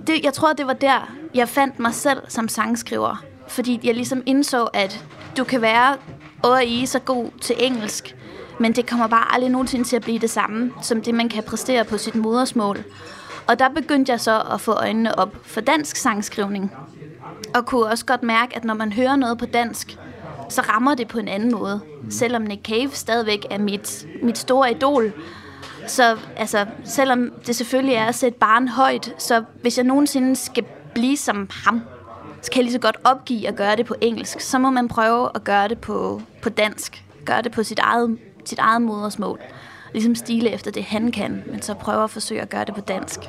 Det, 0.08 0.24
jeg 0.24 0.34
tror, 0.34 0.54
det 0.54 0.68
var 0.68 0.74
der, 0.74 1.16
jeg 1.34 1.50
fandt 1.50 1.80
mig 1.80 1.94
selv 1.94 2.22
som 2.28 2.48
sangskriver. 2.48 3.24
Fordi 3.48 3.80
jeg 3.84 3.94
ligesom 3.94 4.24
indså, 4.26 4.64
at 4.64 5.06
du 5.38 5.44
kan 5.44 5.62
være 5.62 5.96
og 6.44 6.66
I 6.66 6.86
så 6.86 7.00
god 7.00 7.30
til 7.42 7.56
engelsk, 7.60 8.16
men 8.60 8.74
det 8.74 8.90
kommer 8.90 9.08
bare 9.08 9.34
aldrig 9.34 9.52
nogensinde 9.52 9.86
til 9.86 9.96
at 9.96 10.02
blive 10.02 10.20
det 10.20 10.30
samme, 10.30 10.74
som 10.82 11.02
det, 11.02 11.14
man 11.14 11.30
kan 11.30 11.44
præstere 11.44 11.86
på 11.86 11.98
sit 11.98 12.16
modersmål. 12.16 12.84
Og 13.48 13.60
der 13.60 13.70
begyndte 13.70 14.12
jeg 14.12 14.20
så 14.20 14.42
at 14.54 14.62
få 14.62 14.72
øjnene 14.72 15.20
op 15.20 15.36
for 15.44 15.62
dansk 15.62 15.96
sangskrivning. 15.96 16.72
Og 17.56 17.66
kunne 17.66 17.86
også 17.86 18.06
godt 18.06 18.24
mærke, 18.24 18.56
at 18.56 18.64
når 18.64 18.74
man 18.74 18.92
hører 18.92 19.16
noget 19.16 19.38
på 19.38 19.46
dansk, 19.46 19.98
så 20.50 20.62
rammer 20.62 20.96
det 20.96 21.08
på 21.08 21.20
en 21.20 21.28
anden 21.28 21.52
måde. 21.52 21.82
Selvom 22.10 22.42
Nick 22.42 22.66
Cave 22.66 22.90
stadigvæk 22.92 23.46
er 23.50 23.58
mit, 23.58 24.08
mit 24.24 24.38
store 24.38 24.72
idol, 24.72 25.14
så 25.88 26.18
altså, 26.38 26.66
selvom 26.84 27.32
det 27.48 27.56
selvfølgelig 27.56 27.96
er 27.96 28.06
at 28.06 28.16
sætte 28.16 28.40
barn 28.40 28.68
højt, 28.68 29.14
så 29.18 29.44
hvis 29.62 29.78
jeg 29.78 29.86
nogensinde 29.86 30.36
skal 30.36 30.64
blive 30.94 31.18
som 31.18 31.50
ham, 31.66 31.82
så 32.46 32.52
kan 32.52 32.60
jeg 32.60 32.64
lige 32.64 32.74
så 32.74 32.80
godt 32.80 32.98
opgive 33.04 33.48
at 33.48 33.56
gøre 33.56 33.76
det 33.76 33.86
på 33.86 33.96
engelsk. 34.02 34.40
Så 34.40 34.60
må 34.60 34.70
man 34.70 34.88
prøve 34.88 35.30
at 35.36 35.44
gøre 35.44 35.68
det 35.68 35.80
på, 35.80 36.22
på 36.42 36.50
dansk. 36.50 37.04
Gøre 37.26 37.42
det 37.42 37.52
på 37.52 37.64
sit 37.64 37.80
eget, 37.80 38.18
sit 38.46 38.60
eget 38.60 38.82
modersmål. 38.82 39.40
Ligesom 39.94 40.16
stile 40.16 40.52
efter 40.52 40.72
det, 40.72 40.84
han 40.84 41.12
kan, 41.12 41.44
men 41.52 41.62
så 41.62 41.74
prøve 41.74 42.04
at 42.04 42.10
forsøge 42.10 42.42
at 42.42 42.50
gøre 42.50 42.66
det 42.66 42.76
på 42.76 42.82
dansk. 42.82 43.20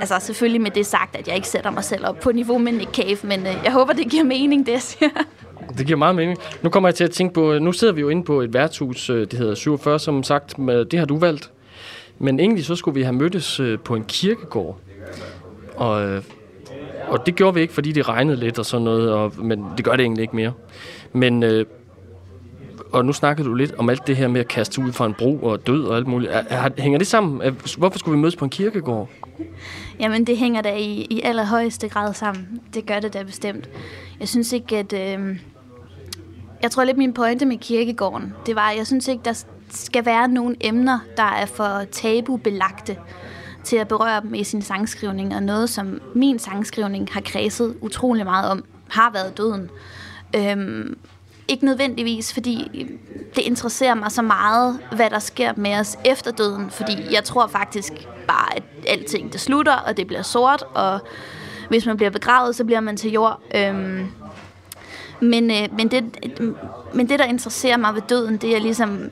Altså 0.00 0.14
selvfølgelig 0.20 0.60
med 0.60 0.70
det 0.70 0.86
sagt, 0.86 1.16
at 1.16 1.28
jeg 1.28 1.36
ikke 1.36 1.48
sætter 1.48 1.70
mig 1.70 1.84
selv 1.84 2.06
op 2.06 2.20
på 2.20 2.32
niveau 2.32 2.58
med 2.58 2.72
Nick 2.72 2.94
Cave, 2.94 3.18
men 3.22 3.40
øh, 3.40 3.56
jeg 3.64 3.72
håber, 3.72 3.92
det 3.92 4.10
giver 4.10 4.24
mening, 4.24 4.66
det 4.66 4.72
jeg 4.72 4.82
siger. 4.82 5.08
Det 5.78 5.86
giver 5.86 5.98
meget 5.98 6.14
mening. 6.14 6.38
Nu 6.62 6.70
kommer 6.70 6.88
jeg 6.88 6.94
til 6.94 7.04
at 7.04 7.10
tænke 7.10 7.34
på, 7.34 7.58
nu 7.58 7.72
sidder 7.72 7.92
vi 7.92 8.00
jo 8.00 8.08
inde 8.08 8.24
på 8.24 8.40
et 8.40 8.54
værtshus, 8.54 9.10
øh, 9.10 9.20
det 9.20 9.38
hedder 9.38 9.54
47, 9.54 9.98
som 9.98 10.22
sagt, 10.22 10.58
med, 10.58 10.84
det 10.84 10.98
har 10.98 11.06
du 11.06 11.18
valgt. 11.18 11.50
Men 12.18 12.40
egentlig 12.40 12.64
så 12.64 12.76
skulle 12.76 12.94
vi 12.94 13.02
have 13.02 13.14
mødtes 13.14 13.60
øh, 13.60 13.78
på 13.78 13.94
en 13.94 14.04
kirkegård. 14.04 14.78
Og, 15.76 16.08
øh, 16.08 16.22
og 17.08 17.26
det 17.26 17.34
gjorde 17.34 17.54
vi 17.54 17.60
ikke, 17.60 17.74
fordi 17.74 17.92
det 17.92 18.08
regnede 18.08 18.36
lidt 18.36 18.58
og 18.58 18.66
sådan 18.66 18.84
noget, 18.84 19.12
og, 19.12 19.32
men 19.38 19.64
det 19.76 19.84
gør 19.84 19.92
det 19.92 20.00
egentlig 20.00 20.22
ikke 20.22 20.36
mere. 20.36 20.52
Men, 21.12 21.42
øh, 21.42 21.66
og 22.92 23.04
nu 23.04 23.12
snakkede 23.12 23.48
du 23.48 23.54
lidt 23.54 23.74
om 23.78 23.90
alt 23.90 24.06
det 24.06 24.16
her 24.16 24.28
med 24.28 24.40
at 24.40 24.48
kaste 24.48 24.82
ud 24.82 24.92
fra 24.92 25.06
en 25.06 25.14
bro 25.14 25.36
og 25.36 25.66
død 25.66 25.84
og 25.84 25.96
alt 25.96 26.06
muligt. 26.06 26.32
Er, 26.32 26.42
er, 26.48 26.70
hænger 26.78 26.98
det 26.98 27.06
sammen? 27.06 27.56
Hvorfor 27.78 27.98
skulle 27.98 28.16
vi 28.16 28.20
mødes 28.20 28.36
på 28.36 28.44
en 28.44 28.50
kirkegård? 28.50 29.08
Jamen, 30.00 30.24
det 30.26 30.36
hænger 30.36 30.62
da 30.62 30.76
i, 30.76 31.06
i 31.10 31.20
allerhøjeste 31.24 31.88
grad 31.88 32.14
sammen. 32.14 32.60
Det 32.74 32.86
gør 32.86 33.00
det 33.00 33.14
da 33.14 33.22
bestemt. 33.22 33.68
Jeg 34.20 34.28
synes 34.28 34.52
ikke, 34.52 34.76
at... 34.76 34.92
Øh, 34.92 35.38
jeg 36.62 36.70
tror 36.70 36.84
lidt, 36.84 36.96
min 36.96 37.12
pointe 37.12 37.46
med 37.46 37.56
kirkegården, 37.56 38.34
det 38.46 38.56
var, 38.56 38.70
at 38.70 38.76
jeg 38.76 38.86
synes 38.86 39.08
ikke, 39.08 39.22
der 39.24 39.44
skal 39.70 40.06
være 40.06 40.28
nogle 40.28 40.56
emner, 40.60 40.98
der 41.16 41.22
er 41.22 41.46
for 41.46 41.84
tabubelagte 41.92 42.96
til 43.64 43.76
at 43.76 43.88
berøre 43.88 44.20
dem 44.20 44.34
i 44.34 44.44
sin 44.44 44.62
sangskrivning, 44.62 45.34
og 45.34 45.42
noget, 45.42 45.70
som 45.70 46.00
min 46.14 46.38
sangskrivning 46.38 47.08
har 47.12 47.20
kredset 47.20 47.76
utrolig 47.80 48.24
meget 48.24 48.50
om, 48.50 48.64
har 48.88 49.10
været 49.10 49.36
døden. 49.36 49.70
Øhm, 50.36 50.98
ikke 51.48 51.64
nødvendigvis, 51.64 52.32
fordi 52.32 52.88
det 53.36 53.42
interesserer 53.42 53.94
mig 53.94 54.12
så 54.12 54.22
meget, 54.22 54.78
hvad 54.92 55.10
der 55.10 55.18
sker 55.18 55.52
med 55.56 55.74
os 55.74 55.98
efter 56.04 56.30
døden, 56.30 56.70
fordi 56.70 56.96
jeg 57.10 57.24
tror 57.24 57.46
faktisk 57.46 57.92
bare, 58.28 58.56
at 58.56 58.62
alting 58.88 59.32
det 59.32 59.40
slutter, 59.40 59.76
og 59.76 59.96
det 59.96 60.06
bliver 60.06 60.22
sort, 60.22 60.64
og 60.74 61.00
hvis 61.68 61.86
man 61.86 61.96
bliver 61.96 62.10
begravet, 62.10 62.56
så 62.56 62.64
bliver 62.64 62.80
man 62.80 62.96
til 62.96 63.12
jord. 63.12 63.40
Øhm, 63.54 64.06
men, 65.20 65.50
øh, 65.50 65.68
men, 65.76 65.90
det, 65.90 66.04
men 66.94 67.08
det, 67.08 67.18
der 67.18 67.24
interesserer 67.24 67.76
mig 67.76 67.94
ved 67.94 68.02
døden, 68.08 68.36
det 68.36 68.56
er 68.56 68.60
ligesom, 68.60 69.10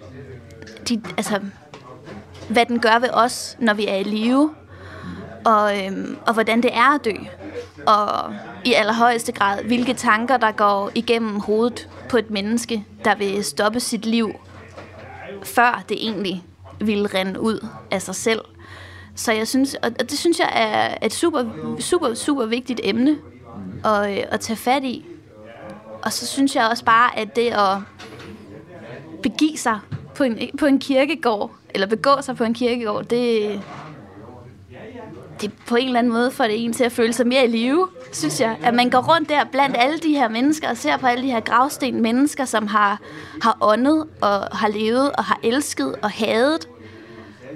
de, 0.88 1.02
altså, 1.16 1.40
hvad 2.52 2.66
den 2.66 2.80
gør 2.80 2.99
ved 2.99 3.11
os, 3.12 3.56
når 3.59 3.75
vi 3.75 3.87
er 3.87 3.97
i 3.97 4.02
live, 4.02 4.54
og, 5.44 5.87
øhm, 5.87 6.16
og 6.26 6.32
hvordan 6.35 6.62
det 6.62 6.71
er 6.75 6.94
at 6.94 7.04
dø. 7.04 7.14
Og 7.87 8.35
i 8.64 8.73
allerhøjeste 8.73 9.32
grad, 9.32 9.64
hvilke 9.64 9.94
tanker, 9.94 10.37
der 10.37 10.52
går 10.52 10.90
igennem 10.94 11.40
hovedet 11.40 11.88
på 12.09 12.16
et 12.16 12.30
menneske, 12.30 12.85
der 13.04 13.14
vil 13.14 13.44
stoppe 13.44 13.80
sit 13.80 14.06
liv, 14.06 14.32
før 15.42 15.85
det 15.88 15.97
egentlig 16.06 16.44
vil 16.80 17.06
rende 17.06 17.40
ud 17.40 17.66
af 17.90 18.02
sig 18.02 18.14
selv. 18.14 18.40
Så 19.14 19.32
jeg 19.32 19.49
synes, 19.49 19.75
og 19.75 20.00
det 20.00 20.18
synes 20.18 20.38
jeg 20.38 20.50
er 20.54 21.06
et 21.06 21.12
super, 21.12 21.44
super, 21.80 22.14
super 22.14 22.47
vigtigt 22.47 22.80
emne 22.85 23.18
at, 23.85 24.11
øh, 24.11 24.25
at 24.28 24.40
tage 24.40 24.56
fat 24.56 24.85
i. 24.85 25.04
Og 26.02 26.12
så 26.12 26.26
synes 26.26 26.56
jeg 26.56 26.68
også 26.68 26.85
bare, 26.85 27.18
at 27.18 27.37
det 27.37 27.50
at 27.50 27.78
begive 29.23 29.56
sig 29.56 29.78
på 30.14 30.25
en, 30.25 30.38
på 30.59 30.66
en 30.66 30.78
kirkegård, 30.78 31.50
eller 31.75 31.87
begå 31.87 32.11
sig 32.21 32.37
på 32.37 32.45
en 32.45 32.55
kirkegård, 32.55 33.05
det, 33.05 33.61
det 35.41 35.52
på 35.69 35.76
en 35.76 35.87
eller 35.87 35.99
anden 35.99 36.12
måde 36.12 36.31
får 36.31 36.45
det 36.45 36.64
en 36.64 36.73
til 36.73 36.85
at 36.85 36.93
føle 36.93 37.12
sig 37.12 37.26
mere 37.26 37.45
i 37.45 37.49
live, 37.49 37.88
synes 38.12 38.41
jeg. 38.41 38.57
At 38.62 38.75
man 38.75 38.91
går 38.91 39.14
rundt 39.14 39.29
der 39.29 39.45
blandt 39.52 39.76
alle 39.79 39.99
de 39.99 40.09
her 40.09 40.29
mennesker 40.29 40.71
og 40.71 40.76
ser 40.76 40.97
på 40.97 41.07
alle 41.07 41.25
de 41.25 41.31
her 41.31 41.41
gravsten 41.41 42.02
mennesker, 42.02 42.45
som 42.45 42.67
har, 42.67 43.00
har 43.43 43.57
åndet 43.61 44.07
og 44.21 44.57
har 44.57 44.69
levet 44.69 45.12
og 45.12 45.25
har 45.25 45.41
elsket 45.43 45.95
og 46.02 46.11
hadet, 46.11 46.69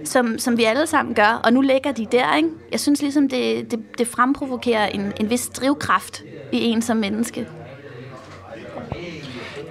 som, 0.04 0.38
som 0.38 0.58
vi 0.58 0.64
alle 0.64 0.86
sammen 0.86 1.14
gør. 1.14 1.40
Og 1.44 1.52
nu 1.52 1.60
ligger 1.60 1.92
de 1.92 2.06
der, 2.12 2.36
ikke? 2.36 2.48
Jeg 2.72 2.80
synes 2.80 3.02
ligesom, 3.02 3.28
det, 3.28 3.70
det, 3.70 3.98
det 3.98 4.08
fremprovokerer 4.08 4.86
en, 4.86 5.12
en 5.20 5.30
vis 5.30 5.48
drivkraft 5.48 6.22
i 6.52 6.64
en 6.64 6.82
som 6.82 6.96
menneske. 6.96 7.46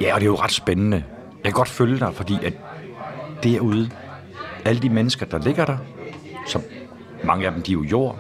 Ja, 0.02 0.14
og 0.14 0.20
det 0.20 0.26
er 0.26 0.32
jo 0.32 0.36
ret 0.36 0.52
spændende. 0.52 1.04
Jeg 1.44 1.52
kan 1.52 1.54
godt 1.54 1.70
følge 1.70 2.00
dig, 2.00 2.16
fordi 2.16 2.38
at 2.44 2.54
derude, 3.44 3.90
alle 4.66 4.82
de 4.82 4.90
mennesker, 4.90 5.26
der 5.26 5.40
ligger 5.40 5.66
der, 5.66 5.78
som 6.48 6.62
mange 7.24 7.46
af 7.46 7.52
dem, 7.52 7.62
de 7.62 7.72
er 7.72 7.74
jo 7.74 7.84
jord, 7.84 8.20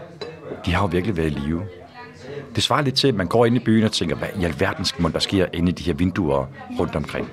de 0.65 0.73
har 0.73 0.81
jo 0.81 0.87
virkelig 0.87 1.17
været 1.17 1.31
i 1.31 1.39
live. 1.39 1.61
Det 2.55 2.63
svarer 2.63 2.81
lidt 2.81 2.95
til, 2.95 3.07
at 3.07 3.15
man 3.15 3.27
går 3.27 3.45
ind 3.45 3.55
i 3.55 3.59
byen 3.59 3.83
og 3.83 3.91
tænker, 3.91 4.15
hvad 4.15 4.27
i 4.39 4.43
alverden 4.43 4.85
skal 4.85 5.13
der 5.13 5.19
sker 5.19 5.45
inde 5.53 5.69
i 5.69 5.71
de 5.71 5.83
her 5.83 5.93
vinduer 5.93 6.45
rundt 6.79 6.95
omkring. 6.95 7.29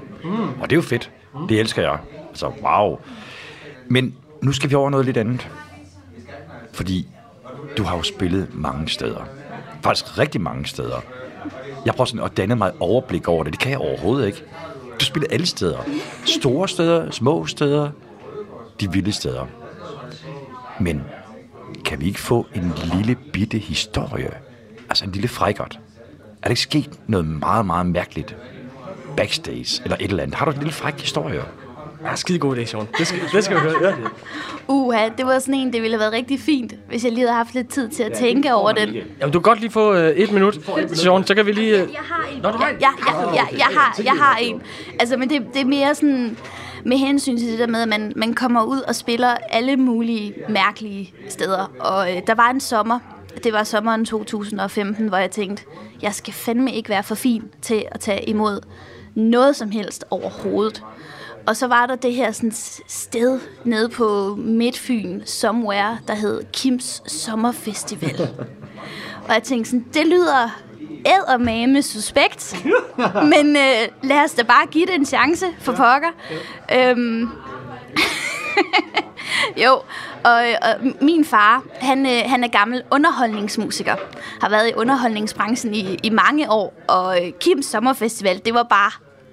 Og 0.60 0.70
det 0.70 0.72
er 0.72 0.76
jo 0.76 0.82
fedt. 0.82 1.10
Det 1.48 1.60
elsker 1.60 1.82
jeg. 1.82 1.98
Altså, 2.28 2.52
wow. 2.62 2.98
Men 3.88 4.14
nu 4.42 4.52
skal 4.52 4.70
vi 4.70 4.74
over 4.74 4.90
noget 4.90 5.06
lidt 5.06 5.16
andet. 5.16 5.48
Fordi 6.72 7.08
du 7.78 7.82
har 7.82 7.96
jo 7.96 8.02
spillet 8.02 8.48
mange 8.52 8.88
steder. 8.88 9.24
Faktisk 9.82 10.18
rigtig 10.18 10.40
mange 10.40 10.66
steder. 10.66 11.00
Jeg 11.84 11.94
prøver 11.94 12.06
sådan 12.06 12.24
at 12.24 12.36
danne 12.36 12.56
mig 12.56 12.68
et 12.68 12.74
overblik 12.80 13.28
over 13.28 13.44
det. 13.44 13.52
Det 13.52 13.60
kan 13.60 13.70
jeg 13.70 13.78
overhovedet 13.78 14.26
ikke. 14.26 14.42
Du 15.00 15.04
spiller 15.04 15.28
alle 15.30 15.46
steder. 15.46 15.78
Store 16.24 16.68
steder, 16.68 17.10
små 17.10 17.46
steder, 17.46 17.90
de 18.80 18.92
vilde 18.92 19.12
steder. 19.12 19.46
Men 20.80 21.02
kan 21.84 22.00
vi 22.00 22.06
ikke 22.06 22.20
få 22.20 22.46
en 22.54 22.72
lille 22.94 23.16
bitte 23.32 23.58
historie? 23.58 24.30
Altså 24.88 25.04
en 25.04 25.12
lille 25.12 25.28
frækkert. 25.28 25.78
Er 26.42 26.42
der 26.42 26.50
ikke 26.50 26.62
sket 26.62 26.90
noget 27.06 27.26
meget, 27.26 27.66
meget 27.66 27.86
mærkeligt 27.86 28.36
backstage 29.16 29.82
eller 29.84 29.96
et 30.00 30.10
eller 30.10 30.22
andet? 30.22 30.36
Har 30.36 30.44
du 30.44 30.50
en 30.50 30.58
lille 30.58 30.72
fræk 30.72 31.00
historie? 31.00 31.42
Ja, 32.04 32.16
skide 32.16 32.38
god 32.38 32.56
idé, 32.56 32.64
Sean. 32.64 32.86
Det 32.98 33.06
skal, 33.06 33.20
det 33.32 33.44
skal 33.44 33.56
vi 33.56 33.60
høre. 33.60 33.74
Ja, 33.82 33.88
det. 33.88 34.10
Uha, 34.68 35.08
det 35.18 35.26
var 35.26 35.38
sådan 35.38 35.54
en, 35.54 35.72
det 35.72 35.82
ville 35.82 35.96
have 35.96 36.00
været 36.00 36.12
rigtig 36.12 36.40
fint, 36.40 36.74
hvis 36.88 37.04
jeg 37.04 37.12
lige 37.12 37.20
havde 37.20 37.36
haft 37.36 37.54
lidt 37.54 37.68
tid 37.68 37.88
til 37.88 38.02
at 38.02 38.12
tænke 38.12 38.54
over 38.54 38.72
den. 38.72 38.94
Jamen, 38.94 39.32
du 39.32 39.40
kan 39.40 39.42
godt 39.42 39.60
lige 39.60 39.70
få 39.70 39.94
øh, 39.94 40.10
et 40.10 40.32
minut, 40.32 40.58
Sean, 40.92 41.26
så 41.26 41.34
kan 41.34 41.46
vi 41.46 41.52
lige... 41.52 41.82
Øh... 41.82 41.88
Jeg 41.92 42.00
har 42.04 42.28
en. 42.36 42.42
Nå, 42.42 42.50
du 42.50 42.56
har 42.56 42.68
en? 42.68 42.76
Ja, 42.80 42.88
ja, 43.00 43.32
ja, 43.34 43.58
jeg, 43.58 43.66
har, 43.66 44.00
jeg 44.04 44.12
har 44.12 44.36
en. 44.36 44.62
Altså, 45.00 45.16
men 45.16 45.30
det, 45.30 45.42
det 45.54 45.60
er 45.60 45.66
mere 45.66 45.94
sådan 45.94 46.36
med 46.84 46.96
hensyn 46.96 47.38
til 47.38 47.48
det 47.48 47.58
der 47.58 47.66
med, 47.66 47.82
at 47.82 47.88
man, 47.88 48.12
man 48.16 48.34
kommer 48.34 48.62
ud 48.62 48.80
og 48.80 48.94
spiller 48.94 49.36
alle 49.50 49.76
mulige 49.76 50.34
mærkelige 50.48 51.14
steder. 51.28 51.72
Og 51.80 52.16
øh, 52.16 52.22
der 52.26 52.34
var 52.34 52.50
en 52.50 52.60
sommer, 52.60 52.98
det 53.44 53.52
var 53.52 53.64
sommeren 53.64 54.04
2015, 54.04 55.08
hvor 55.08 55.18
jeg 55.18 55.30
tænkte, 55.30 55.64
jeg 56.02 56.14
skal 56.14 56.34
fandme 56.34 56.72
ikke 56.72 56.88
være 56.88 57.02
for 57.02 57.14
fin 57.14 57.42
til 57.62 57.84
at 57.90 58.00
tage 58.00 58.28
imod 58.28 58.60
noget 59.14 59.56
som 59.56 59.70
helst 59.70 60.04
overhovedet. 60.10 60.84
Og 61.46 61.56
så 61.56 61.66
var 61.66 61.86
der 61.86 61.96
det 61.96 62.14
her 62.14 62.32
sådan 62.32 62.52
sted 62.88 63.40
nede 63.64 63.88
på 63.88 64.34
Midtfyn, 64.38 65.20
somewhere, 65.24 65.98
der 66.08 66.14
hed 66.14 66.42
Kims 66.52 67.02
Sommerfestival. 67.06 68.20
og 69.28 69.34
jeg 69.34 69.42
tænkte 69.42 69.70
sådan, 69.70 69.86
det 69.94 70.06
lyder 70.06 70.62
eddermame 71.06 71.82
suspekt, 71.82 72.56
men 73.32 73.56
øh, 73.56 73.88
lad 74.02 74.24
os 74.24 74.32
da 74.32 74.42
bare 74.42 74.66
give 74.66 74.86
det 74.86 74.94
en 74.94 75.06
chance 75.06 75.46
for 75.60 75.72
pokker. 75.72 76.08
Øhm, 76.74 77.28
jo, 79.64 79.72
og, 80.24 80.42
og 80.62 80.74
min 81.00 81.24
far, 81.24 81.62
han, 81.80 82.06
øh, 82.06 82.22
han 82.26 82.44
er 82.44 82.48
gammel 82.48 82.82
underholdningsmusiker, 82.90 83.96
har 84.40 84.48
været 84.48 84.68
i 84.68 84.72
underholdningsbranchen 84.74 85.74
i, 85.74 85.98
i 86.02 86.10
mange 86.10 86.50
år, 86.50 86.74
og 86.88 87.26
øh, 87.26 87.32
Kims 87.40 87.66
Sommerfestival, 87.66 88.40
det 88.44 88.54
var 88.54 88.62
bare, 88.62 88.90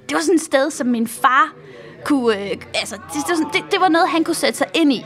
det 0.10 0.16
var 0.16 0.22
sådan 0.22 0.36
et 0.36 0.42
sted, 0.42 0.72
som 0.72 0.88
min 0.88 1.08
far 1.08 1.54
kunne, 2.06 2.42
øh, 2.42 2.58
altså, 2.74 2.96
det, 2.96 3.24
det, 3.28 3.54
det, 3.54 3.72
det 3.72 3.82
var 3.82 3.90
noget, 3.90 4.10
han 4.10 4.24
kunne 4.24 4.36
sætte 4.36 4.58
sig 4.58 4.68
ind 4.74 4.94
i. 4.94 5.06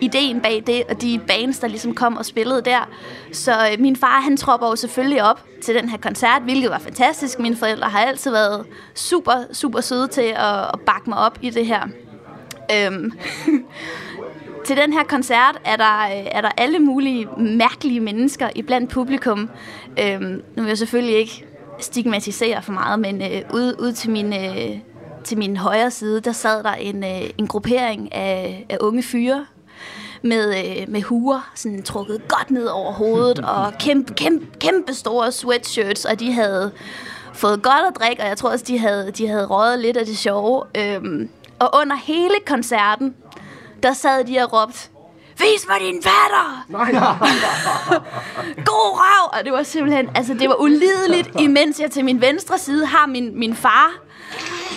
Ideen 0.00 0.40
bag 0.40 0.62
det, 0.66 0.84
og 0.88 1.02
de 1.02 1.20
bands, 1.26 1.58
der 1.58 1.68
ligesom 1.68 1.94
kom 1.94 2.16
og 2.16 2.24
spillede 2.24 2.62
der. 2.62 2.88
Så 3.32 3.52
øh, 3.52 3.80
min 3.80 3.96
far, 3.96 4.20
han 4.20 4.36
tropper 4.36 4.68
jo 4.68 4.76
selvfølgelig 4.76 5.22
op 5.22 5.44
til 5.62 5.74
den 5.74 5.88
her 5.88 5.98
koncert, 5.98 6.42
hvilket 6.42 6.70
var 6.70 6.78
fantastisk. 6.78 7.38
Mine 7.38 7.56
forældre 7.56 7.88
har 7.88 8.00
altid 8.00 8.30
været 8.30 8.66
super, 8.94 9.32
super 9.52 9.80
søde 9.80 10.08
til 10.08 10.34
at, 10.36 10.62
at 10.72 10.80
bakke 10.86 11.10
mig 11.10 11.18
op 11.18 11.38
i 11.42 11.50
det 11.50 11.66
her. 11.66 11.88
Øhm. 12.76 13.12
til 14.66 14.76
den 14.76 14.92
her 14.92 15.04
koncert 15.04 15.60
er 15.64 15.76
der, 15.76 16.00
øh, 16.00 16.26
er 16.32 16.40
der 16.40 16.50
alle 16.56 16.78
mulige 16.78 17.28
mærkelige 17.38 18.00
mennesker 18.00 18.48
i 18.54 18.62
blandt 18.62 18.90
publikum. 18.90 19.50
Øhm, 20.00 20.42
nu 20.56 20.62
vil 20.62 20.66
jeg 20.68 20.78
selvfølgelig 20.78 21.16
ikke 21.16 21.44
stigmatisere 21.78 22.62
for 22.62 22.72
meget, 22.72 22.98
men 22.98 23.22
øh, 23.22 23.42
ud, 23.54 23.76
ud 23.78 23.92
til 23.92 24.10
min... 24.10 24.32
Øh, 24.32 24.91
til 25.24 25.38
min 25.38 25.56
højre 25.56 25.90
side, 25.90 26.20
der 26.20 26.32
sad 26.32 26.62
der 26.62 26.72
en, 26.72 27.04
øh, 27.04 27.30
en 27.38 27.46
gruppering 27.46 28.14
af, 28.14 28.66
af 28.68 28.76
unge 28.80 29.02
fyre 29.02 29.46
med, 30.22 30.58
øh, 30.58 30.88
med 30.88 31.02
huer, 31.02 31.50
sådan 31.54 31.82
trukket 31.82 32.28
godt 32.28 32.50
ned 32.50 32.66
over 32.66 32.92
hovedet, 32.92 33.38
og 33.56 33.72
kæmpe, 33.78 34.14
kæmpe, 34.14 34.46
kæmpe 34.58 34.94
store 34.94 35.32
sweatshirts, 35.32 36.04
og 36.04 36.20
de 36.20 36.32
havde 36.32 36.72
fået 37.34 37.62
godt 37.62 37.86
at 37.88 37.96
drikke, 38.00 38.22
og 38.22 38.28
jeg 38.28 38.36
tror 38.36 38.50
også, 38.50 38.64
de 38.68 38.78
havde, 38.78 39.10
de 39.10 39.28
havde 39.28 39.46
røget 39.46 39.78
lidt 39.78 39.96
af 39.96 40.06
det 40.06 40.18
sjove. 40.18 40.64
Øhm, 40.76 41.28
og 41.58 41.70
under 41.80 41.96
hele 41.96 42.34
koncerten, 42.46 43.14
der 43.82 43.92
sad 43.92 44.24
de 44.24 44.38
og 44.38 44.52
råbte, 44.52 44.88
Vis 45.38 45.66
mig 45.68 45.80
din 45.80 46.02
fatter! 46.02 46.66
God 48.70 48.90
røv! 49.00 49.38
Og 49.38 49.44
det 49.44 49.52
var 49.52 49.62
simpelthen, 49.62 50.08
altså 50.14 50.34
det 50.34 50.48
var 50.48 50.60
ulideligt, 50.60 51.30
imens 51.46 51.80
jeg 51.80 51.90
til 51.90 52.04
min 52.04 52.20
venstre 52.20 52.58
side 52.58 52.86
har 52.86 53.06
min, 53.06 53.38
min 53.38 53.54
far, 53.54 53.90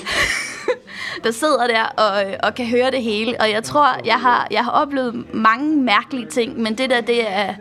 der 1.24 1.32
sidder 1.32 1.68
der 1.68 1.84
og, 1.84 2.24
og 2.44 2.56
kan 2.56 2.66
høre 2.66 2.92
det 2.92 3.04
hele. 3.04 3.36
Og 3.40 3.52
jeg 3.52 3.64
tror, 3.64 3.88
jeg 4.06 4.20
har, 4.20 4.48
jeg 4.52 4.64
har 4.64 4.72
oplevet 4.72 5.34
mange 5.34 5.78
mærkelige 5.78 6.26
ting, 6.28 6.60
men 6.60 6.78
det 6.78 6.90
der, 6.90 7.02
det 7.02 7.32
er 7.32 7.54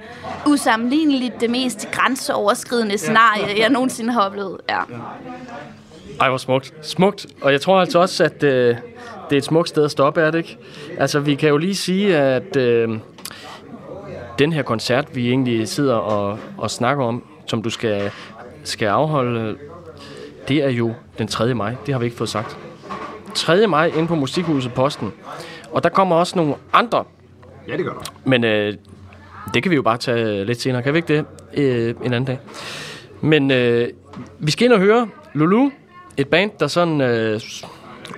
usammenligneligt 0.46 1.40
det 1.40 1.50
mest 1.50 1.88
grænseoverskridende 1.90 2.98
scenarie, 2.98 3.60
jeg 3.60 3.70
nogensinde 3.70 4.12
har 4.12 4.20
oplevet. 4.20 4.60
Ja. 4.68 4.80
Ej, 6.20 6.28
hvor 6.28 6.38
smukt. 6.38 6.74
Smukt. 6.82 7.26
Og 7.40 7.52
jeg 7.52 7.60
tror 7.60 7.80
altså 7.80 7.98
også, 7.98 8.24
at 8.24 8.42
øh, 8.42 8.76
det 9.30 9.32
er 9.32 9.36
et 9.36 9.44
smukt 9.44 9.68
sted 9.68 9.84
at 9.84 9.90
stoppe, 9.90 10.20
er 10.20 10.30
det 10.30 10.38
ikke? 10.38 10.58
Altså, 10.98 11.20
vi 11.20 11.34
kan 11.34 11.48
jo 11.48 11.56
lige 11.56 11.74
sige, 11.74 12.16
at 12.16 12.56
øh, 12.56 12.88
den 14.38 14.52
her 14.52 14.62
koncert, 14.62 15.16
vi 15.16 15.28
egentlig 15.28 15.68
sidder 15.68 15.94
og, 15.94 16.38
og 16.58 16.70
snakker 16.70 17.04
om, 17.04 17.24
som 17.46 17.62
du 17.62 17.70
skal, 17.70 18.10
skal 18.64 18.86
afholde, 18.86 19.56
det 20.48 20.64
er 20.64 20.68
jo 20.70 20.94
den 21.18 21.28
3. 21.28 21.54
maj. 21.54 21.74
Det 21.86 21.94
har 21.94 21.98
vi 21.98 22.04
ikke 22.04 22.16
fået 22.16 22.30
sagt. 22.30 22.58
3. 23.34 23.66
maj 23.66 23.86
inde 23.86 24.06
på 24.06 24.14
Musikhuset 24.14 24.74
Posten. 24.74 25.12
Og 25.72 25.82
der 25.82 25.88
kommer 25.88 26.16
også 26.16 26.36
nogle 26.36 26.54
andre. 26.72 27.04
Ja, 27.68 27.76
det 27.76 27.84
gør 27.84 27.92
der. 27.92 28.12
Men 28.24 28.44
øh, 28.44 28.74
det 29.54 29.62
kan 29.62 29.70
vi 29.70 29.76
jo 29.76 29.82
bare 29.82 29.96
tage 29.96 30.44
lidt 30.44 30.60
senere. 30.60 30.82
Kan 30.82 30.92
vi 30.92 30.98
ikke 30.98 31.16
det? 31.16 31.24
Øh, 31.54 31.88
en 31.88 32.12
anden 32.12 32.24
dag. 32.24 32.38
Men 33.20 33.50
øh, 33.50 33.88
vi 34.38 34.50
skal 34.50 34.64
ind 34.64 34.72
og 34.72 34.80
høre 34.80 35.08
Lulu. 35.32 35.70
Et 36.16 36.28
band, 36.28 36.50
der 36.60 36.66
sådan 36.66 37.00
øh, 37.00 37.40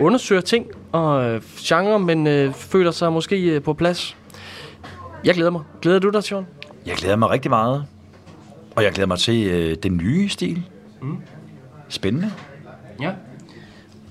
undersøger 0.01 0.41
ting 0.41 0.67
og 0.93 1.25
øh, 1.25 1.43
genre, 1.59 1.99
men 1.99 2.27
øh, 2.27 2.53
føler 2.53 2.91
sig 2.91 3.13
måske 3.13 3.43
øh, 3.43 3.63
på 3.63 3.73
plads. 3.73 4.17
Jeg 5.25 5.35
glæder 5.35 5.51
mig. 5.51 5.63
Glæder 5.83 5.99
du 5.99 6.11
dig, 6.11 6.25
Sean? 6.25 6.47
Jeg 6.87 6.97
glæder 6.97 7.17
mig 7.17 7.31
rigtig 7.31 7.51
meget. 7.51 7.85
Og 8.77 8.85
jeg 8.85 8.93
glæder 8.93 9.09
mig 9.09 9.19
til 9.19 9.47
øh, 9.47 9.77
den 9.83 9.97
nye 9.97 10.29
stil. 10.29 10.63
Mm. 11.03 11.17
Spændende. 11.89 12.33
Ja. 13.01 13.13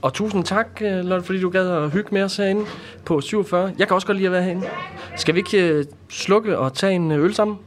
Og 0.02 0.14
tusind 0.14 0.44
tak, 0.44 0.68
øh, 0.82 1.06
Lotte, 1.06 1.26
fordi 1.26 1.42
du 1.42 1.50
gad 1.50 1.70
at 1.70 1.92
hygge 1.92 2.10
med 2.12 2.24
os 2.24 2.38
herinde 2.38 2.66
på 3.06 3.22
47. 3.22 3.74
Jeg 3.78 3.88
kan 3.88 3.96
også 3.96 4.08
godt 4.08 4.18
lide 4.18 4.28
at 4.28 4.32
være 4.32 4.44
herinde. 4.44 4.68
Skal 5.16 5.36
vi 5.36 5.40
ikke 5.40 5.70
øh, 5.70 5.86
slukke 6.10 6.58
og 6.58 6.74
tage 6.74 6.94
en 6.94 7.12
øh, 7.12 7.24
øl 7.24 7.34
sammen? 7.34 7.58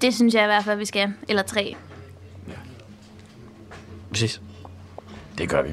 Det 0.00 0.14
synes 0.14 0.34
jeg 0.34 0.42
i 0.42 0.46
hvert 0.46 0.64
fald, 0.64 0.78
vi 0.78 0.84
skal. 0.84 1.12
Eller 1.28 1.42
tre. 1.42 1.76
Vi 4.10 4.18
ses. 4.18 4.42
Det 5.38 5.48
gør 5.48 5.62
vi. 5.62 5.70